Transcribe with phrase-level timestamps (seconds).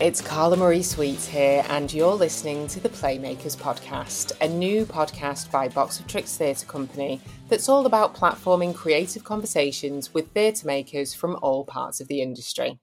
[0.00, 5.50] it's Carla Marie Sweets here, and you're listening to the Playmakers Podcast, a new podcast
[5.50, 11.14] by Box of Tricks Theatre Company that's all about platforming creative conversations with theatre makers
[11.14, 12.78] from all parts of the industry.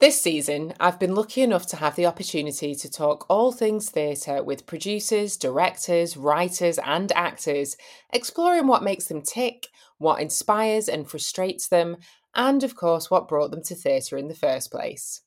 [0.00, 4.42] This season, I've been lucky enough to have the opportunity to talk all things theatre
[4.42, 7.76] with producers, directors, writers, and actors,
[8.12, 11.98] exploring what makes them tick, what inspires and frustrates them,
[12.34, 15.20] and of course, what brought them to theatre in the first place.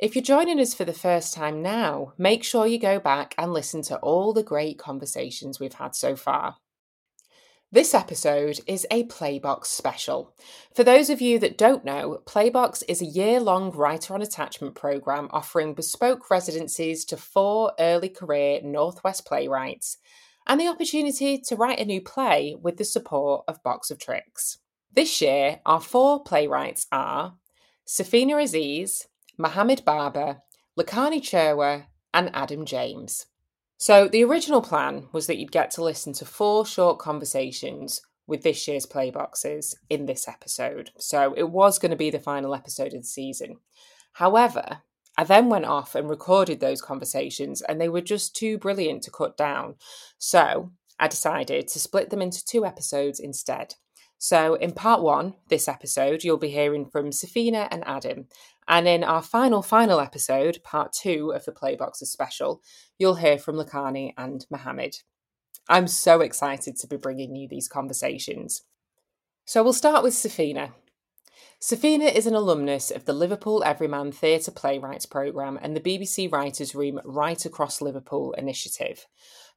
[0.00, 3.52] If you're joining us for the first time now, make sure you go back and
[3.52, 6.56] listen to all the great conversations we've had so far.
[7.70, 10.34] This episode is a Playbox special.
[10.74, 14.74] For those of you that don't know, Playbox is a year long writer on attachment
[14.74, 19.98] programme offering bespoke residencies to four early career Northwest playwrights
[20.46, 24.60] and the opportunity to write a new play with the support of Box of Tricks.
[24.90, 27.34] This year, our four playwrights are
[27.86, 29.06] Saphena Aziz,
[29.40, 30.42] Mohammed Barber,
[30.78, 33.26] Lakani Cherwa, and Adam James.
[33.78, 38.42] So, the original plan was that you'd get to listen to four short conversations with
[38.42, 40.90] this year's playboxes in this episode.
[40.98, 43.56] So, it was going to be the final episode of the season.
[44.12, 44.82] However,
[45.16, 49.10] I then went off and recorded those conversations, and they were just too brilliant to
[49.10, 49.76] cut down.
[50.18, 53.76] So, I decided to split them into two episodes instead.
[54.22, 58.26] So, in part one, this episode, you'll be hearing from Saphena and Adam.
[58.68, 62.60] And in our final, final episode, part two of the Playboxes special,
[62.98, 64.96] you'll hear from Lakani and Mohammed.
[65.70, 68.60] I'm so excited to be bringing you these conversations.
[69.46, 70.72] So, we'll start with Saphena.
[71.58, 76.74] Saphena is an alumnus of the Liverpool Everyman Theatre Playwrights Programme and the BBC Writers'
[76.74, 79.06] Room Write Across Liverpool initiative.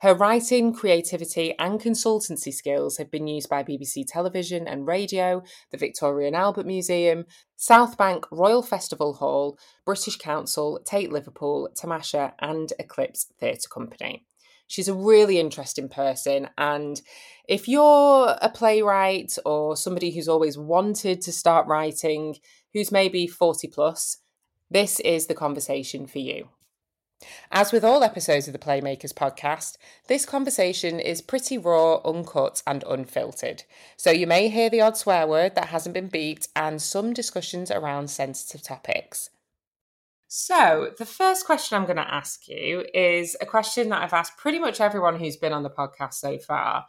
[0.03, 5.77] Her writing, creativity, and consultancy skills have been used by BBC Television and Radio, the
[5.77, 7.23] Victoria and Albert Museum,
[7.55, 14.25] South Bank Royal Festival Hall, British Council, Tate Liverpool, Tamasha, and Eclipse Theatre Company.
[14.67, 16.49] She's a really interesting person.
[16.57, 17.01] And
[17.47, 22.35] if you're a playwright or somebody who's always wanted to start writing,
[22.73, 24.17] who's maybe 40 plus,
[24.69, 26.49] this is the conversation for you.
[27.51, 32.83] As with all episodes of the Playmakers podcast, this conversation is pretty raw, uncut, and
[32.87, 33.63] unfiltered.
[33.97, 37.71] So you may hear the odd swear word that hasn't been beeped and some discussions
[37.71, 39.29] around sensitive topics.
[40.35, 44.35] So, the first question I'm going to ask you is a question that I've asked
[44.35, 46.87] pretty much everyone who's been on the podcast so far.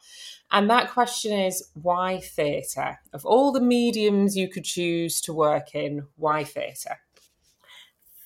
[0.50, 3.00] And that question is why theatre?
[3.12, 7.00] Of all the mediums you could choose to work in, why theatre?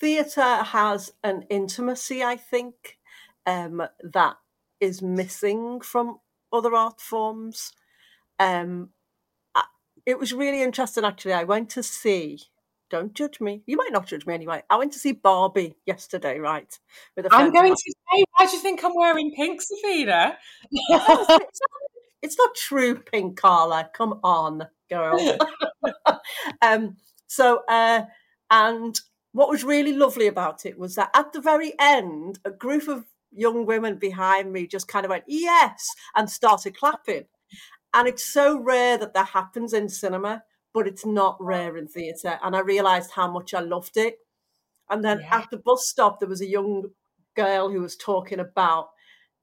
[0.00, 2.98] Theatre has an intimacy, I think,
[3.47, 4.36] um, that
[4.81, 6.19] is missing from
[6.53, 7.72] other art forms.
[8.38, 8.91] Um,
[10.09, 11.34] it was really interesting, actually.
[11.34, 12.41] I went to see.
[12.88, 13.62] Don't judge me.
[13.66, 14.62] You might not judge me anyway.
[14.70, 16.78] I went to see Barbie yesterday, right?
[17.15, 20.36] With a I'm going to say, why do you think I'm wearing pink, Saphena?
[22.22, 23.91] it's not true, pink, Carla.
[23.92, 25.38] Come on, girl.
[26.62, 28.04] um, so, uh,
[28.50, 28.98] and
[29.38, 33.04] what was really lovely about it was that at the very end, a group of
[33.31, 37.22] young women behind me just kind of went, yes, and started clapping.
[37.94, 40.43] And it's so rare that that happens in cinema,
[40.75, 42.41] but it's not rare in theatre.
[42.43, 44.16] And I realised how much I loved it.
[44.91, 45.37] And then yeah.
[45.38, 46.91] at the bus stop, there was a young
[47.37, 48.88] girl who was talking about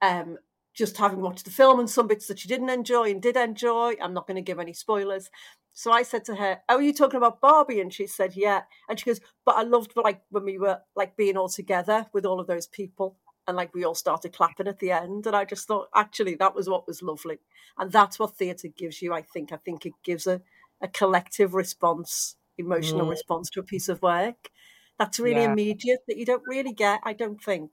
[0.02, 0.38] um,
[0.76, 3.94] just having watched the film and some bits that she didn't enjoy and did enjoy.
[4.02, 5.32] I'm not going to give any spoilers.
[5.74, 8.64] So I said to her, "Oh, are you talking about Barbie?" And she said, "Yeah."
[8.88, 12.26] And she goes, "But I loved like when we were like being all together with
[12.26, 15.46] all of those people." And like we all started clapping at the end, and I
[15.46, 17.40] just thought actually that was what was lovely,
[17.78, 19.14] and that's what theatre gives you.
[19.14, 19.52] I think.
[19.52, 20.42] I think it gives a,
[20.82, 23.12] a collective response, emotional mm.
[23.12, 24.50] response to a piece of work.
[24.98, 25.52] That's really yeah.
[25.52, 27.02] immediate that you don't really get.
[27.04, 27.72] I don't think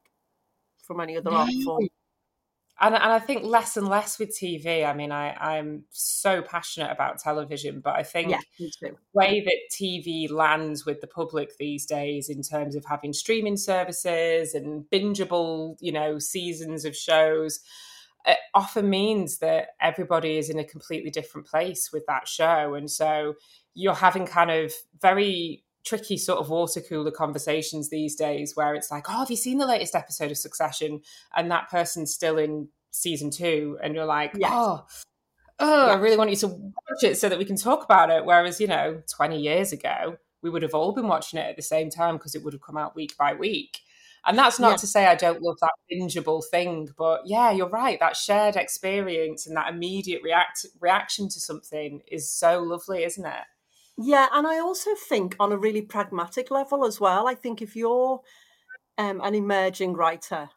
[0.83, 1.89] from any other art form
[2.81, 4.85] and, and I think less and less with TV.
[4.85, 8.39] I mean, I, I'm so passionate about television, but I think yeah,
[8.81, 13.57] the way that TV lands with the public these days in terms of having streaming
[13.57, 17.61] services and bingeable, you know, seasons of shows,
[18.27, 22.75] it often means that everybody is in a completely different place with that show.
[22.75, 23.35] And so
[23.75, 28.91] you're having kind of very tricky sort of water cooler conversations these days where it's
[28.91, 31.01] like, oh, have you seen the latest episode of Succession?
[31.37, 34.51] And that person's still in season two, and you're like, yes.
[34.53, 34.87] oh,
[35.59, 35.93] oh, yeah.
[35.93, 38.25] I really want you to watch it so that we can talk about it.
[38.25, 41.63] Whereas, you know, 20 years ago, we would have all been watching it at the
[41.63, 43.81] same time because it would have come out week by week.
[44.25, 44.77] And that's not yeah.
[44.77, 47.99] to say I don't love that bingeable thing, but yeah, you're right.
[47.99, 53.45] That shared experience and that immediate react reaction to something is so lovely, isn't it?
[53.99, 57.29] Yeah, and I also think on a really pragmatic level as well.
[57.29, 58.21] I think if you're
[58.99, 60.51] um, an emerging writer,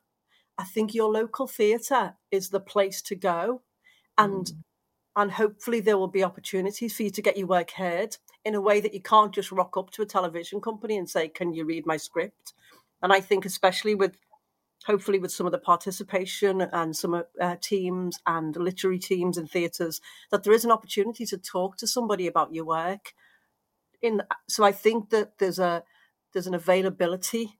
[0.57, 3.61] I think your local theatre is the place to go,
[4.17, 4.57] and mm.
[5.17, 8.61] and hopefully there will be opportunities for you to get your work heard in a
[8.61, 11.65] way that you can't just rock up to a television company and say, "Can you
[11.65, 12.53] read my script?"
[13.01, 14.17] And I think especially with
[14.85, 19.99] hopefully with some of the participation and some uh, teams and literary teams and theatres
[20.31, 23.13] that there is an opportunity to talk to somebody about your work
[24.01, 25.83] in so i think that there's a
[26.33, 27.57] there's an availability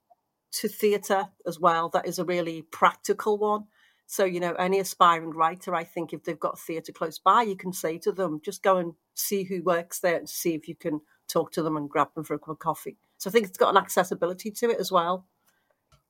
[0.52, 3.66] to theatre as well that is a really practical one.
[4.08, 7.58] So you know any aspiring writer i think if they've got theatre close by you
[7.58, 10.76] can say to them just go and see who works there and see if you
[10.76, 12.98] can talk to them and grab them for a cup of coffee.
[13.18, 15.26] So i think it's got an accessibility to it as well.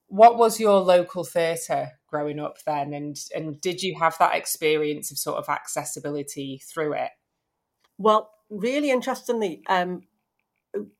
[0.08, 2.94] What was your local theatre growing up then?
[2.94, 7.12] And and did you have that experience of sort of accessibility through it?
[7.98, 10.02] Well really interestingly um,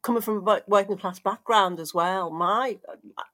[0.02, 2.78] coming from a working class background as well my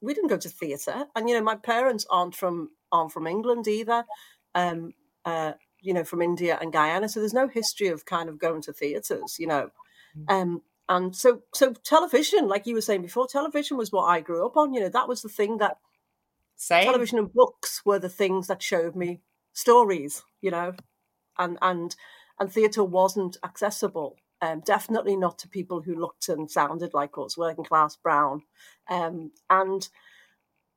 [0.01, 3.67] we didn't go to theatre and you know my parents aren't from aren't from england
[3.67, 4.03] either
[4.55, 4.93] um,
[5.25, 8.61] uh, you know from india and guyana so there's no history of kind of going
[8.61, 9.69] to theatres you know
[10.17, 10.31] mm.
[10.31, 14.45] um, and so so television like you were saying before television was what i grew
[14.45, 15.77] up on you know that was the thing that
[16.55, 16.85] Same.
[16.85, 19.21] television and books were the things that showed me
[19.53, 20.73] stories you know
[21.37, 21.95] and and
[22.39, 27.37] and theatre wasn't accessible um, definitely not to people who looked and sounded like us
[27.37, 28.41] working class brown
[28.89, 29.89] um, and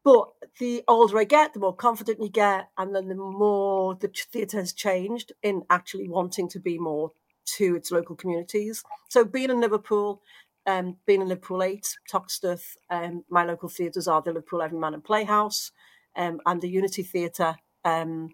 [0.05, 0.29] but
[0.61, 4.59] the older I get, the more confident you get, and then the more the theatre
[4.59, 7.13] has changed in actually wanting to be more
[7.57, 8.85] to its local communities.
[9.09, 10.21] So being in Liverpool,
[10.67, 15.03] um, being in Liverpool 8, Toxteth, um, my local theatres are the Liverpool Everyman and
[15.03, 15.73] Playhouse
[16.17, 17.57] um, and the Unity Theatre.
[17.85, 18.31] Um,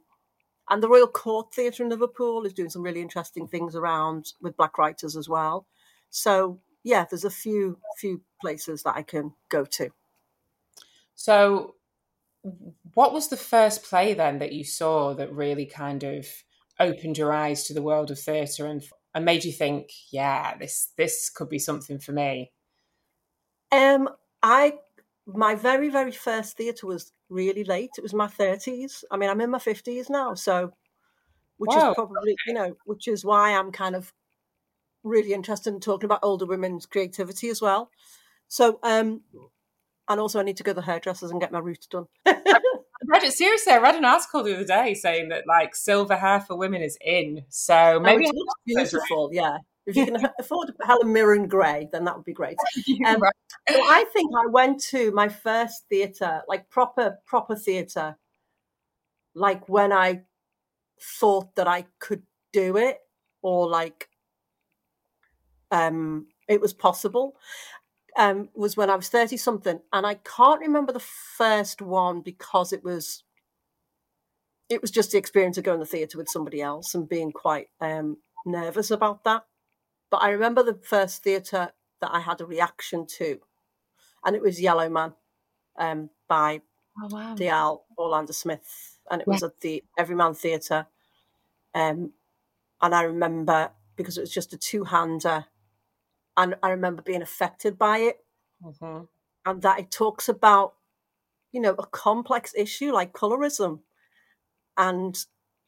[0.71, 4.57] and the Royal Court Theatre in Liverpool is doing some really interesting things around with
[4.57, 5.67] black writers as well.
[6.11, 9.91] So yeah, there's a few few places that I can go to.
[11.15, 11.75] So
[12.95, 16.27] what was the first play then that you saw that really kind of
[16.79, 18.83] opened your eyes to the world of theatre and
[19.13, 22.53] and made you think, yeah, this this could be something for me?
[23.73, 24.09] Um,
[24.43, 24.79] I
[25.35, 27.91] my very very first theatre was really late.
[27.97, 29.05] It was my thirties.
[29.11, 30.73] I mean, I'm in my fifties now, so
[31.57, 31.91] which wow.
[31.91, 34.13] is probably you know, which is why I'm kind of
[35.03, 37.91] really interested in talking about older women's creativity as well.
[38.49, 39.23] So, um,
[40.09, 42.07] and also I need to go to the hairdressers and get my roots done.
[43.11, 43.73] read it seriously.
[43.73, 46.99] I read an article the other day saying that like silver hair for women is
[47.01, 47.45] in.
[47.49, 49.31] So oh, maybe oh, beautiful.
[49.33, 49.59] Yeah,
[49.91, 52.57] if you can afford Helen Mirren grey, then that would be great.
[53.07, 53.21] Um,
[53.69, 58.17] so I think I went to my first theatre, like proper proper theatre,
[59.35, 60.23] like when I
[61.01, 62.23] thought that I could
[62.53, 62.99] do it,
[63.43, 64.09] or like
[65.71, 67.37] um it was possible
[68.17, 69.81] um, was when I was 30 something.
[69.93, 73.25] And I can't remember the first one because it was
[74.69, 77.33] it was just the experience of going to the theatre with somebody else and being
[77.33, 79.45] quite um, nervous about that.
[80.11, 83.41] But I remember the first theatre that I had a reaction to,
[84.25, 85.15] and it was Yellowman
[85.79, 86.63] um, by
[87.01, 87.83] oh, wow.
[87.99, 89.33] Orlandersmith, and it yeah.
[89.33, 90.87] was at the Everyman Theatre.
[91.75, 92.13] Um,
[92.83, 95.45] and I remember because it was just a two-hander
[96.37, 98.25] and I remember being affected by it,
[98.65, 99.05] mm-hmm.
[99.45, 100.75] and that it talks about,
[101.53, 103.81] you know, a complex issue like colorism,
[104.77, 105.23] and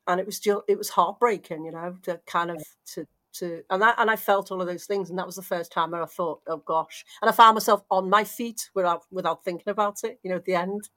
[0.06, 3.82] and it was just it was heartbreaking, you know, to kind of to to and
[3.82, 6.02] I and I felt all of those things, and that was the first time where
[6.02, 10.04] I thought, oh gosh, and I found myself on my feet without without thinking about
[10.04, 10.88] it, you know, at the end.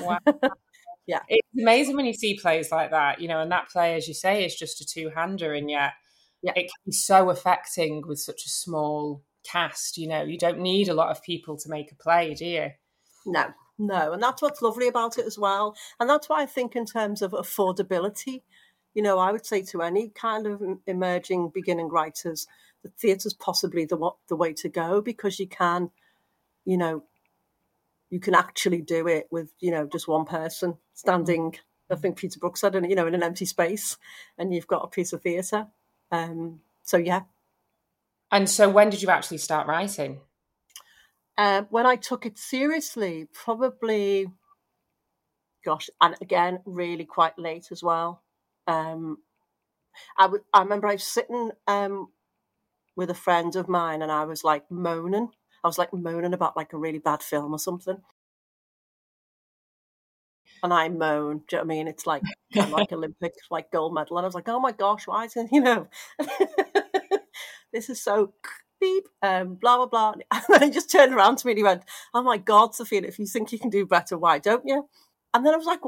[0.00, 0.18] Wow.
[1.06, 4.06] yeah, it's amazing when you see plays like that, you know, and that play, as
[4.06, 5.92] you say, is just a two hander, and yet
[6.42, 6.52] yeah.
[6.56, 9.98] it can be so affecting with such a small cast.
[9.98, 12.70] You know, you don't need a lot of people to make a play, do you?
[13.26, 13.48] No,
[13.78, 14.12] no.
[14.12, 15.76] And that's what's lovely about it as well.
[15.98, 18.42] And that's why I think, in terms of affordability,
[18.94, 22.46] you know, I would say to any kind of emerging beginning writers,
[22.82, 25.90] the theatre's possibly the the way to go because you can,
[26.64, 27.04] you know,
[28.08, 31.56] you can actually do it with you know just one person standing.
[31.90, 33.96] I think Peter Brooks said, you know, in an empty space,
[34.38, 35.66] and you've got a piece of theatre.
[36.12, 37.22] Um, so yeah.
[38.32, 40.20] And so, when did you actually start writing?
[41.36, 44.30] Uh, when I took it seriously, probably,
[45.64, 48.22] gosh, and again, really quite late as well.
[48.70, 49.18] Um,
[50.18, 52.08] I, w- I remember I was sitting um,
[52.96, 55.30] with a friend of mine, and I was like moaning.
[55.64, 57.98] I was like moaning about like a really bad film or something
[60.64, 61.42] and I moan.
[61.48, 61.88] Do you know what I mean?
[61.88, 62.24] It's like
[62.68, 65.48] like Olympic like gold medal, and I was like, oh my gosh, why is it?
[65.52, 65.88] You know,
[67.74, 68.34] this is so
[68.80, 70.14] beep, um, blah, blah, blah.
[70.32, 71.84] And then he just turned around to me and he went,
[72.14, 74.88] Oh my God, Sophia, if you think you can do better, why don't you?
[75.34, 75.80] And then I was like,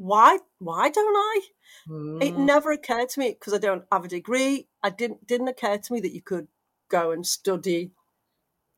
[0.00, 1.40] why why don't I?
[1.86, 2.22] Mm.
[2.22, 4.66] It never occurred to me because I don't have a degree.
[4.82, 6.48] I didn't didn't occur to me that you could
[6.88, 7.92] go and study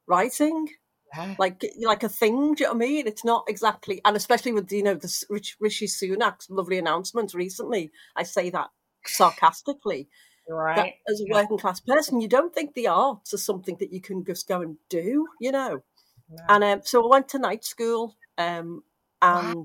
[0.09, 0.69] writing.
[1.15, 1.37] Yeah.
[1.39, 3.07] Like like a thing, do you know what I mean?
[3.07, 7.93] It's not exactly, and especially with you know the Rich, Rishi Sunak's lovely announcement recently.
[8.17, 8.71] I say that
[9.07, 10.09] sarcastically.
[10.49, 10.95] Right.
[11.09, 14.25] as a working class person, you don't think the arts are something that you can
[14.25, 15.83] just go and do, you know.
[16.29, 16.45] No.
[16.49, 18.83] And um, so I went to night school, um,
[19.23, 19.65] and wow.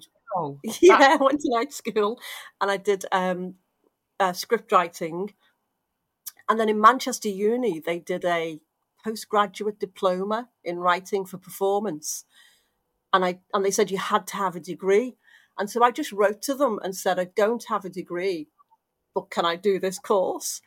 [0.82, 2.20] yeah, I went to night school,
[2.62, 3.56] and I did um,
[4.20, 5.34] uh, script writing.
[6.50, 8.60] And then in Manchester Uni, they did a
[9.04, 12.26] postgraduate diploma in writing for performance,
[13.14, 15.18] and I and they said you had to have a degree.
[15.58, 18.48] And so I just wrote to them and said, I don't have a degree,
[19.16, 20.62] but can I do this course?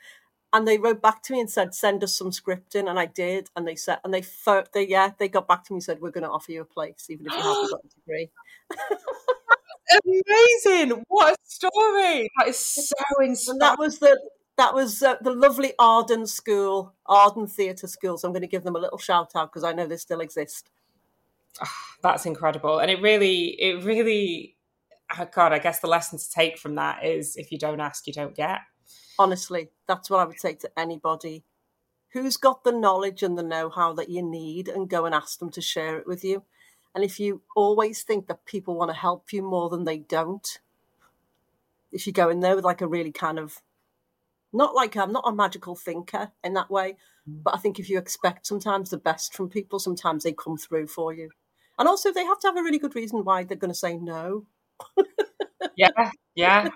[0.52, 2.90] And they wrote back to me and said, send us some scripting.
[2.90, 3.50] And I did.
[3.54, 4.24] And they said, and they,
[4.74, 6.64] they yeah, they got back to me and said, we're going to offer you a
[6.64, 8.30] place, even if you haven't got a degree.
[10.04, 11.04] Amazing.
[11.08, 12.30] What a story.
[12.38, 13.36] That is so inspiring.
[13.48, 14.18] And that was the,
[14.56, 18.18] that was uh, the lovely Arden School, Arden Theatre School.
[18.18, 20.20] So I'm going to give them a little shout out because I know they still
[20.20, 20.70] exist.
[21.62, 21.68] Oh,
[22.02, 22.78] that's incredible.
[22.78, 24.56] And it really, it really
[25.18, 28.06] oh God, I guess the lesson to take from that is if you don't ask,
[28.06, 28.60] you don't get.
[29.18, 31.44] Honestly, that's what I would say to anybody
[32.12, 35.38] who's got the knowledge and the know how that you need and go and ask
[35.38, 36.42] them to share it with you.
[36.94, 40.58] And if you always think that people want to help you more than they don't,
[41.92, 43.60] if you go in there with like a really kind of
[44.52, 46.96] not like I'm not a magical thinker in that way,
[47.28, 47.42] mm.
[47.42, 50.88] but I think if you expect sometimes the best from people, sometimes they come through
[50.88, 51.30] for you.
[51.78, 53.96] And also, they have to have a really good reason why they're going to say
[53.96, 54.46] no
[55.76, 56.68] yeah, yeah.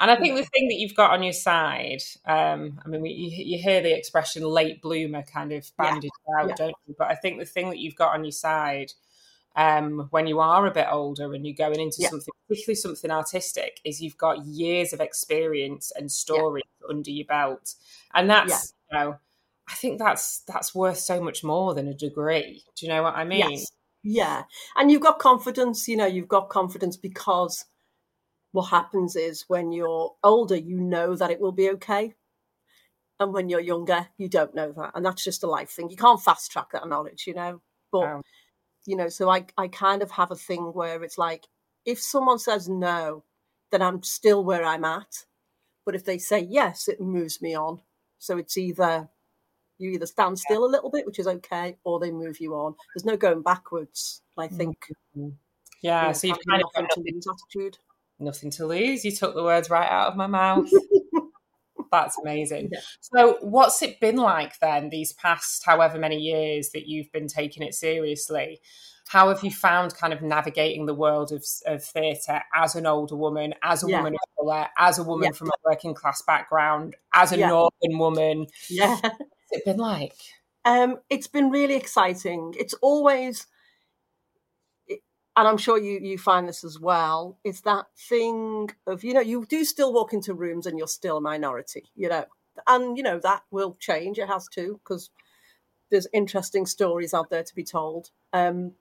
[0.00, 3.10] And I think the thing that you've got on your side, um, I mean, we,
[3.10, 6.54] you, you, hear the expression late bloomer kind of banded yeah, out, yeah.
[6.56, 6.94] don't you?
[6.98, 8.92] But I think the thing that you've got on your side
[9.56, 12.08] um, when you are a bit older and you're going into yeah.
[12.08, 17.74] something, particularly something artistic, is you've got years of experience and story under your belt.
[18.14, 19.16] And that's, you know,
[19.68, 22.64] I think that's that's worth so much more than a degree.
[22.76, 23.50] Do you know what I mean?
[23.50, 23.66] Yes.
[24.02, 24.42] Yeah.
[24.76, 27.64] And you've got confidence, you know, you've got confidence because
[28.52, 32.14] what happens is when you're older, you know that it will be okay.
[33.18, 34.92] And when you're younger, you don't know that.
[34.94, 35.88] And that's just a life thing.
[35.88, 37.62] You can't fast track that knowledge, you know.
[37.90, 38.20] But,
[38.86, 41.46] you know, so I, I kind of have a thing where it's like,
[41.84, 43.24] if someone says no,
[43.70, 45.24] then I'm still where I'm at.
[45.84, 47.80] But if they say yes, it moves me on.
[48.18, 49.08] So it's either
[49.78, 52.74] you either stand still a little bit, which is okay, or they move you on.
[52.94, 54.22] There's no going backwards.
[54.36, 54.56] I mm.
[54.56, 54.76] think.
[55.16, 55.30] Mm-hmm.
[55.82, 57.78] Yeah, so you've kind of got nothing, attitude.
[58.18, 59.04] Nothing to lose.
[59.04, 60.70] You took the words right out of my mouth.
[62.02, 62.70] That's amazing.
[62.72, 62.80] Yeah.
[63.00, 67.62] So, what's it been like then, these past however many years that you've been taking
[67.62, 68.60] it seriously?
[69.08, 73.16] How have you found kind of navigating the world of, of theatre as an older
[73.16, 73.98] woman, as a yeah.
[73.98, 75.32] woman of colour, as a woman yeah.
[75.32, 78.46] from a working class background, as a northern woman?
[78.70, 78.98] Yeah
[79.54, 80.16] it been like?
[80.64, 82.54] Um, it's been really exciting.
[82.58, 83.46] It's always,
[85.36, 87.38] and I'm sure you you find this as well.
[87.44, 91.18] It's that thing of you know you do still walk into rooms and you're still
[91.18, 92.24] a minority, you know,
[92.66, 94.18] and you know that will change.
[94.18, 95.10] It has to because
[95.90, 98.10] there's interesting stories out there to be told.
[98.32, 98.72] Um,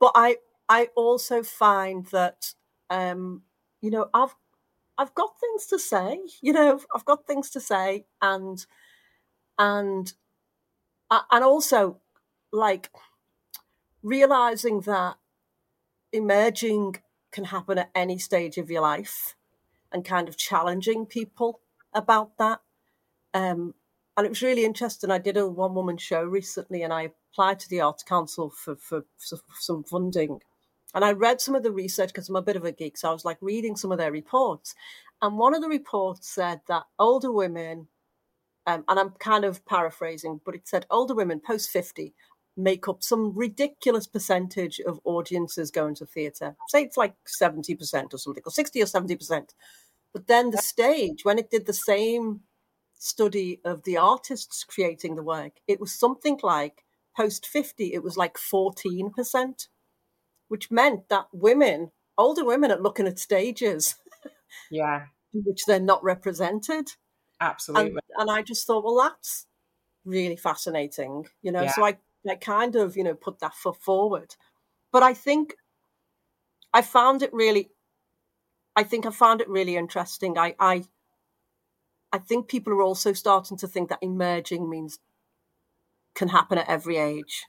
[0.00, 2.54] but I I also find that
[2.90, 3.42] um,
[3.80, 4.34] you know I've
[4.98, 6.20] I've got things to say.
[6.42, 8.64] You know I've got things to say and
[9.58, 10.12] and
[11.10, 12.00] and also
[12.52, 12.90] like
[14.02, 15.16] realizing that
[16.12, 16.96] emerging
[17.30, 19.34] can happen at any stage of your life
[19.90, 21.60] and kind of challenging people
[21.92, 22.60] about that.
[23.34, 23.74] Um,
[24.16, 25.10] and it was really interesting.
[25.10, 28.76] I did a one woman show recently and i applied to the arts council for,
[28.76, 30.40] for, for some funding.
[30.94, 33.08] And i read some of the research because i'm a bit of a geek so
[33.08, 34.74] i was like reading some of their reports.
[35.22, 37.88] And one of the reports said that older women
[38.66, 42.14] um, and I'm kind of paraphrasing, but it said older women post 50
[42.56, 46.56] make up some ridiculous percentage of audiences going to theatre.
[46.68, 49.50] Say it's like 70% or something, or 60 or 70%.
[50.12, 52.40] But then the stage, when it did the same
[52.94, 56.84] study of the artists creating the work, it was something like
[57.16, 59.68] post 50, it was like 14%,
[60.48, 63.96] which meant that women, older women, are looking at stages.
[64.70, 65.06] Yeah.
[65.32, 66.88] which they're not represented.
[67.40, 67.90] Absolutely.
[67.90, 69.46] And, and, I just thought, well, that's
[70.04, 71.62] really fascinating, you know.
[71.62, 71.72] Yeah.
[71.72, 71.96] So I,
[72.30, 74.36] I kind of, you know, put that foot forward.
[74.92, 75.54] But I think
[76.72, 77.70] I found it really,
[78.76, 80.38] I think I found it really interesting.
[80.38, 80.84] I, I,
[82.12, 84.98] I think people are also starting to think that emerging means
[86.14, 87.46] can happen at every age.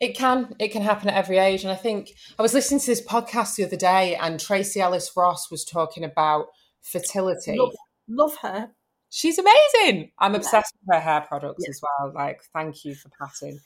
[0.00, 0.54] It can.
[0.58, 1.62] It can happen at every age.
[1.62, 5.10] And I think I was listening to this podcast the other day and Tracee Ellis
[5.16, 6.46] Ross was talking about
[6.82, 7.56] fertility.
[7.58, 7.74] Love,
[8.08, 8.70] love her.
[9.16, 10.10] She's amazing.
[10.18, 10.80] I'm obsessed yeah.
[10.84, 11.70] with her hair products yeah.
[11.70, 12.12] as well.
[12.14, 13.60] Like, thank you for passing.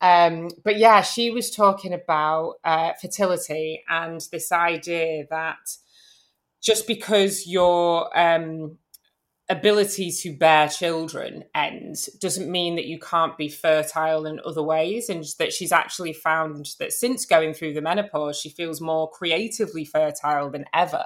[0.00, 5.76] Um, but yeah, she was talking about uh, fertility and this idea that
[6.60, 8.78] just because your um,
[9.48, 15.08] ability to bear children ends doesn't mean that you can't be fertile in other ways
[15.08, 19.84] and that she's actually found that since going through the menopause she feels more creatively
[19.84, 21.04] fertile than ever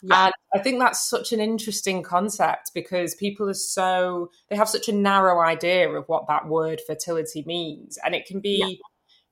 [0.00, 0.26] yeah.
[0.26, 4.88] and i think that's such an interesting concept because people are so they have such
[4.88, 8.76] a narrow idea of what that word fertility means and it can be yeah.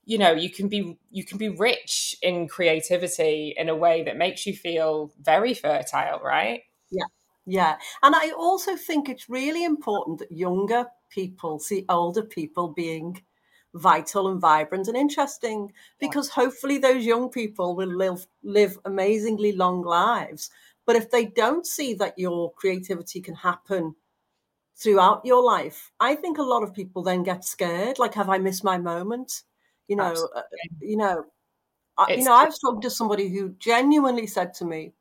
[0.03, 4.17] you know you can be you can be rich in creativity in a way that
[4.17, 7.05] makes you feel very fertile right yeah
[7.45, 7.77] yeah.
[8.03, 13.21] And I also think it's really important that younger people see older people being
[13.73, 19.81] vital and vibrant and interesting because hopefully those young people will live live amazingly long
[19.81, 20.49] lives.
[20.85, 23.95] But if they don't see that your creativity can happen
[24.75, 27.99] throughout your life, I think a lot of people then get scared.
[27.99, 29.43] Like, have I missed my moment?
[29.87, 30.41] You know, uh,
[30.79, 31.25] you know,
[31.97, 32.33] I, you know.
[32.33, 34.93] I've spoken to somebody who genuinely said to me,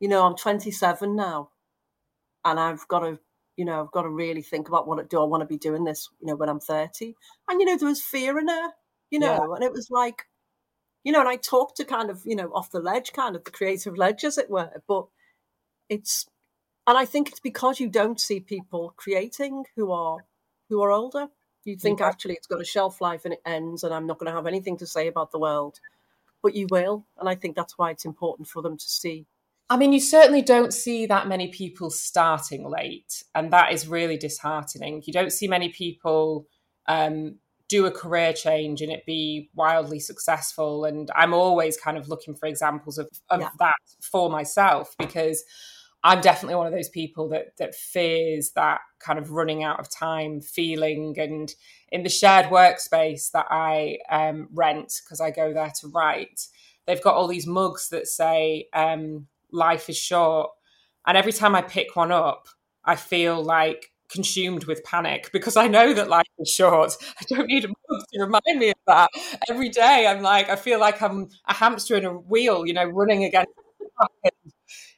[0.00, 1.50] "You know, I'm 27 now,
[2.44, 3.18] and I've got to,
[3.56, 5.84] you know, I've got to really think about what do I want to be doing
[5.84, 7.14] this, you know, when I'm 30.
[7.48, 8.70] And, you know, there was fear in her,
[9.10, 9.54] you know, yeah.
[9.54, 10.26] and it was like,
[11.04, 13.44] you know, and I talked to kind of, you know, off the ledge, kind of
[13.44, 14.82] the creative ledge, as it were.
[14.88, 15.06] But
[15.88, 16.26] it's,
[16.86, 20.24] and I think it's because you don't see people creating who are
[20.68, 21.28] who are older.
[21.64, 22.08] You think yeah.
[22.08, 24.46] actually it's got a shelf life and it ends, and I'm not going to have
[24.46, 25.80] anything to say about the world,
[26.42, 27.06] but you will.
[27.18, 29.26] And I think that's why it's important for them to see
[29.70, 34.18] I mean, you certainly don't see that many people starting late, and that is really
[34.18, 35.02] disheartening.
[35.06, 36.46] You don't see many people
[36.86, 37.36] um,
[37.68, 40.84] do a career change and it be wildly successful.
[40.84, 43.48] And I'm always kind of looking for examples of, of yeah.
[43.58, 45.42] that for myself because
[46.02, 49.90] I'm definitely one of those people that that fears that kind of running out of
[49.90, 51.14] time feeling.
[51.18, 51.52] And
[51.90, 56.48] in the shared workspace that I um, rent because I go there to write,
[56.86, 58.68] they've got all these mugs that say.
[58.74, 60.50] Um, life is short.
[61.06, 62.48] And every time I pick one up,
[62.84, 66.96] I feel like consumed with panic because I know that life is short.
[67.20, 69.10] I don't need a book to remind me of that.
[69.48, 72.84] Every day I'm like, I feel like I'm a hamster in a wheel, you know,
[72.84, 73.50] running against.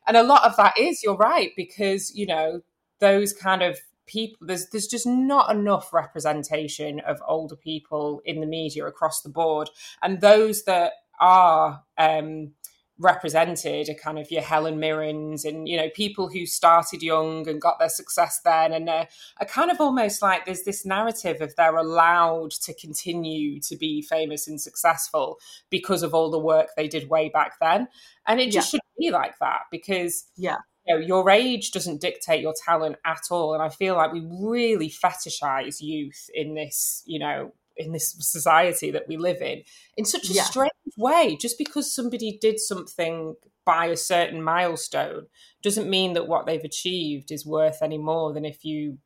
[0.06, 2.60] And a lot of that is, you're right, because, you know,
[3.00, 8.46] those kind of people there's there's just not enough representation of older people in the
[8.46, 9.68] media across the board
[10.00, 12.52] and those that are um
[12.98, 17.60] represented are kind of your Helen Mirrens and you know people who started young and
[17.60, 18.72] got their success then.
[18.72, 19.06] And are,
[19.40, 24.02] are kind of almost like there's this narrative of they're allowed to continue to be
[24.02, 25.38] famous and successful
[25.70, 27.88] because of all the work they did way back then.
[28.26, 28.78] And it just yeah.
[28.78, 30.56] should be like that because yeah.
[30.86, 33.54] you know, your age doesn't dictate your talent at all.
[33.54, 38.90] And i feel like we really fetishize youth in this you know in this society
[38.90, 39.62] that we live in
[39.96, 40.42] in such a yeah.
[40.42, 43.34] strange way just because somebody did something
[43.64, 45.26] by a certain milestone
[45.62, 48.98] doesn't mean that what they've achieved is worth any more than if you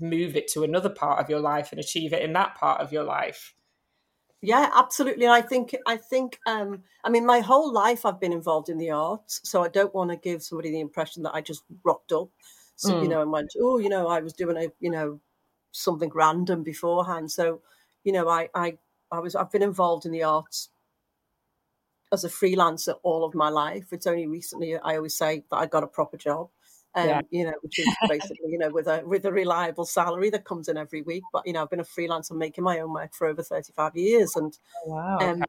[0.00, 2.92] move it to another part of your life and achieve it in that part of
[2.92, 3.54] your life
[4.40, 8.68] yeah absolutely i think i think um i mean my whole life i've been involved
[8.68, 11.62] in the arts so i don't want to give somebody the impression that i just
[11.84, 12.28] rocked up
[12.76, 13.02] so mm.
[13.02, 15.20] you know and went oh you know i was doing a you know
[15.72, 17.60] something random beforehand so
[18.04, 18.78] you know, I, I,
[19.10, 20.68] I was, I've been involved in the arts
[22.12, 23.92] as a freelancer all of my life.
[23.92, 26.48] It's only recently I always say that I got a proper job.
[26.96, 27.20] Um, yeah.
[27.30, 30.68] you know, which is basically, you know, with a with a reliable salary that comes
[30.68, 31.24] in every week.
[31.32, 33.96] But you know, I've been a freelancer making my own work for over thirty five
[33.96, 35.44] years, and oh, wow, um, okay.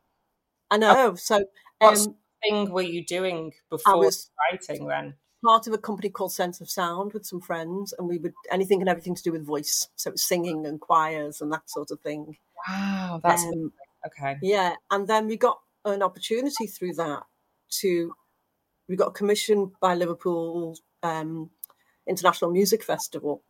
[0.72, 1.14] I know.
[1.14, 1.46] So,
[1.78, 5.14] what um, thing were you doing before was writing then?
[5.46, 8.82] Part of a company called Sense of Sound with some friends, and we would anything
[8.82, 12.38] and everything to do with voice, so singing and choirs and that sort of thing.
[12.68, 13.72] Wow, that's um,
[14.08, 14.38] okay.
[14.42, 17.24] Yeah, and then we got an opportunity through that
[17.82, 18.14] to
[18.88, 21.50] we got commissioned by Liverpool um,
[22.08, 23.42] International Music Festival.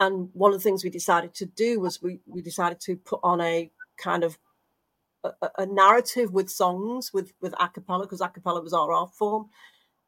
[0.00, 3.20] And one of the things we decided to do was we, we decided to put
[3.22, 4.38] on a kind of
[5.24, 9.14] a, a narrative with songs with with a cappella because a cappella was our art
[9.14, 9.46] form.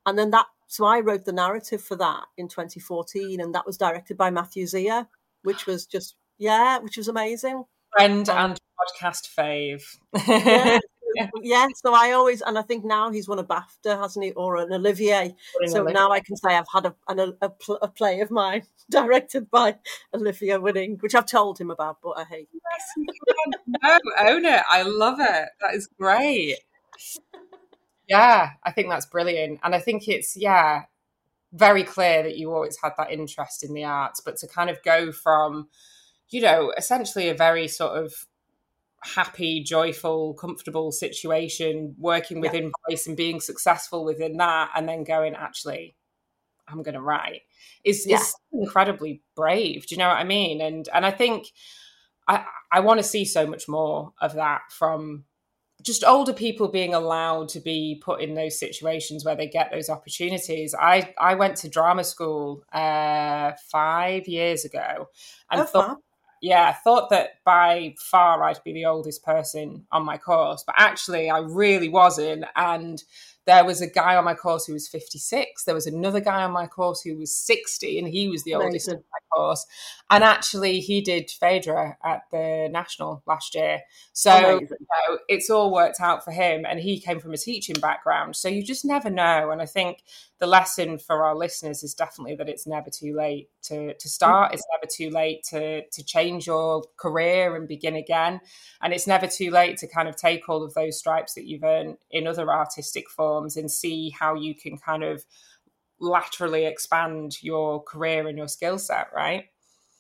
[0.07, 3.77] And then that so I wrote the narrative for that in 2014 and that was
[3.77, 5.09] directed by Matthew Xia,
[5.43, 7.65] which was just yeah, which was amazing.
[7.93, 9.83] Friend um, and podcast fave.
[11.15, 11.67] yeah, yeah.
[11.77, 14.73] So I always, and I think now he's won a BAFTA, hasn't he, or an
[14.73, 15.37] Olivier.
[15.67, 19.51] so now I can say I've had a, a, a, a, play of mine directed
[19.51, 19.77] by
[20.15, 22.49] Olivier winning, which I've told him about, but I hate.
[22.53, 23.61] It.
[23.67, 24.63] No, own it.
[24.69, 25.49] I love it.
[25.61, 26.57] That is great.
[28.09, 30.85] Yeah, I think that's brilliant, and I think it's yeah
[31.53, 34.83] very clear that you always had that interest in the arts, but to kind of
[34.83, 35.69] go from,
[36.31, 38.27] you know, essentially a very sort of
[39.03, 42.71] happy, joyful, comfortable situation, working within yeah.
[42.87, 45.95] place and being successful within that, and then going, actually,
[46.69, 47.43] I'm going to write
[47.85, 48.19] is yeah.
[48.19, 49.87] is incredibly brave.
[49.87, 50.61] Do you know what I mean?
[50.61, 51.49] And and I think
[52.29, 55.25] I I want to see so much more of that from
[55.83, 59.89] just older people being allowed to be put in those situations where they get those
[59.89, 60.75] opportunities.
[60.79, 65.09] I I went to drama school uh, five years ago
[65.51, 65.99] and oh, thought.
[66.41, 70.75] Yeah, I thought that by far I'd be the oldest person on my course, but
[70.79, 72.45] actually I really wasn't.
[72.57, 73.03] And
[73.51, 75.65] there was a guy on my course who was 56.
[75.65, 78.67] There was another guy on my course who was 60, and he was the Amazing.
[78.67, 79.67] oldest on my course.
[80.09, 83.81] And actually, he did Phaedra at the National last year.
[84.13, 86.65] So you know, it's all worked out for him.
[86.69, 88.37] And he came from a teaching background.
[88.37, 89.51] So you just never know.
[89.51, 90.03] And I think
[90.41, 94.49] the lesson for our listeners is definitely that it's never too late to, to start.
[94.49, 94.55] Mm-hmm.
[94.55, 98.41] It's never too late to, to change your career and begin again.
[98.81, 101.63] And it's never too late to kind of take all of those stripes that you've
[101.63, 105.25] earned in other artistic forms and see how you can kind of
[106.01, 109.47] laterally expand your career and your skill set, right?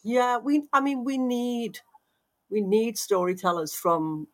[0.02, 1.78] Yeah, we I mean we need
[2.50, 4.28] we need storytellers from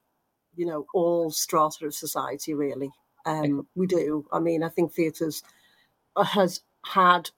[0.54, 2.90] you know all strata of society really.
[3.24, 4.24] Um, we do.
[4.32, 5.42] I mean, I think theatre's
[6.14, 7.30] uh, has had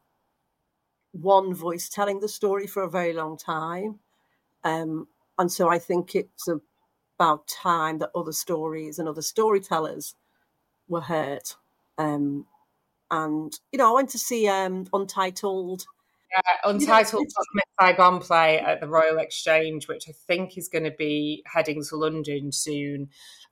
[1.12, 4.00] one voice telling the story for a very long time.
[4.64, 6.48] Um, and so I think it's
[7.18, 10.14] about time that other stories and other storytellers
[10.88, 11.57] were hurt.
[11.96, 12.46] Um,
[13.11, 15.87] and, you know, I went to see um, Untitled
[16.31, 20.85] yeah, Untitled you know, Saigon play at the Royal Exchange, which I think is going
[20.85, 23.09] to be heading to London soon.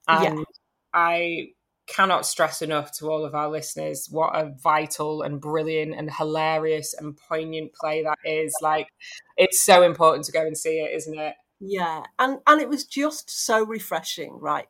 [0.09, 0.45] And yeah.
[0.93, 1.49] I
[1.87, 6.95] cannot stress enough to all of our listeners what a vital and brilliant and hilarious
[6.95, 8.55] and poignant play that is.
[8.61, 8.89] Like,
[9.37, 11.35] it's so important to go and see it, isn't it?
[11.61, 14.67] Yeah, and and it was just so refreshing, right?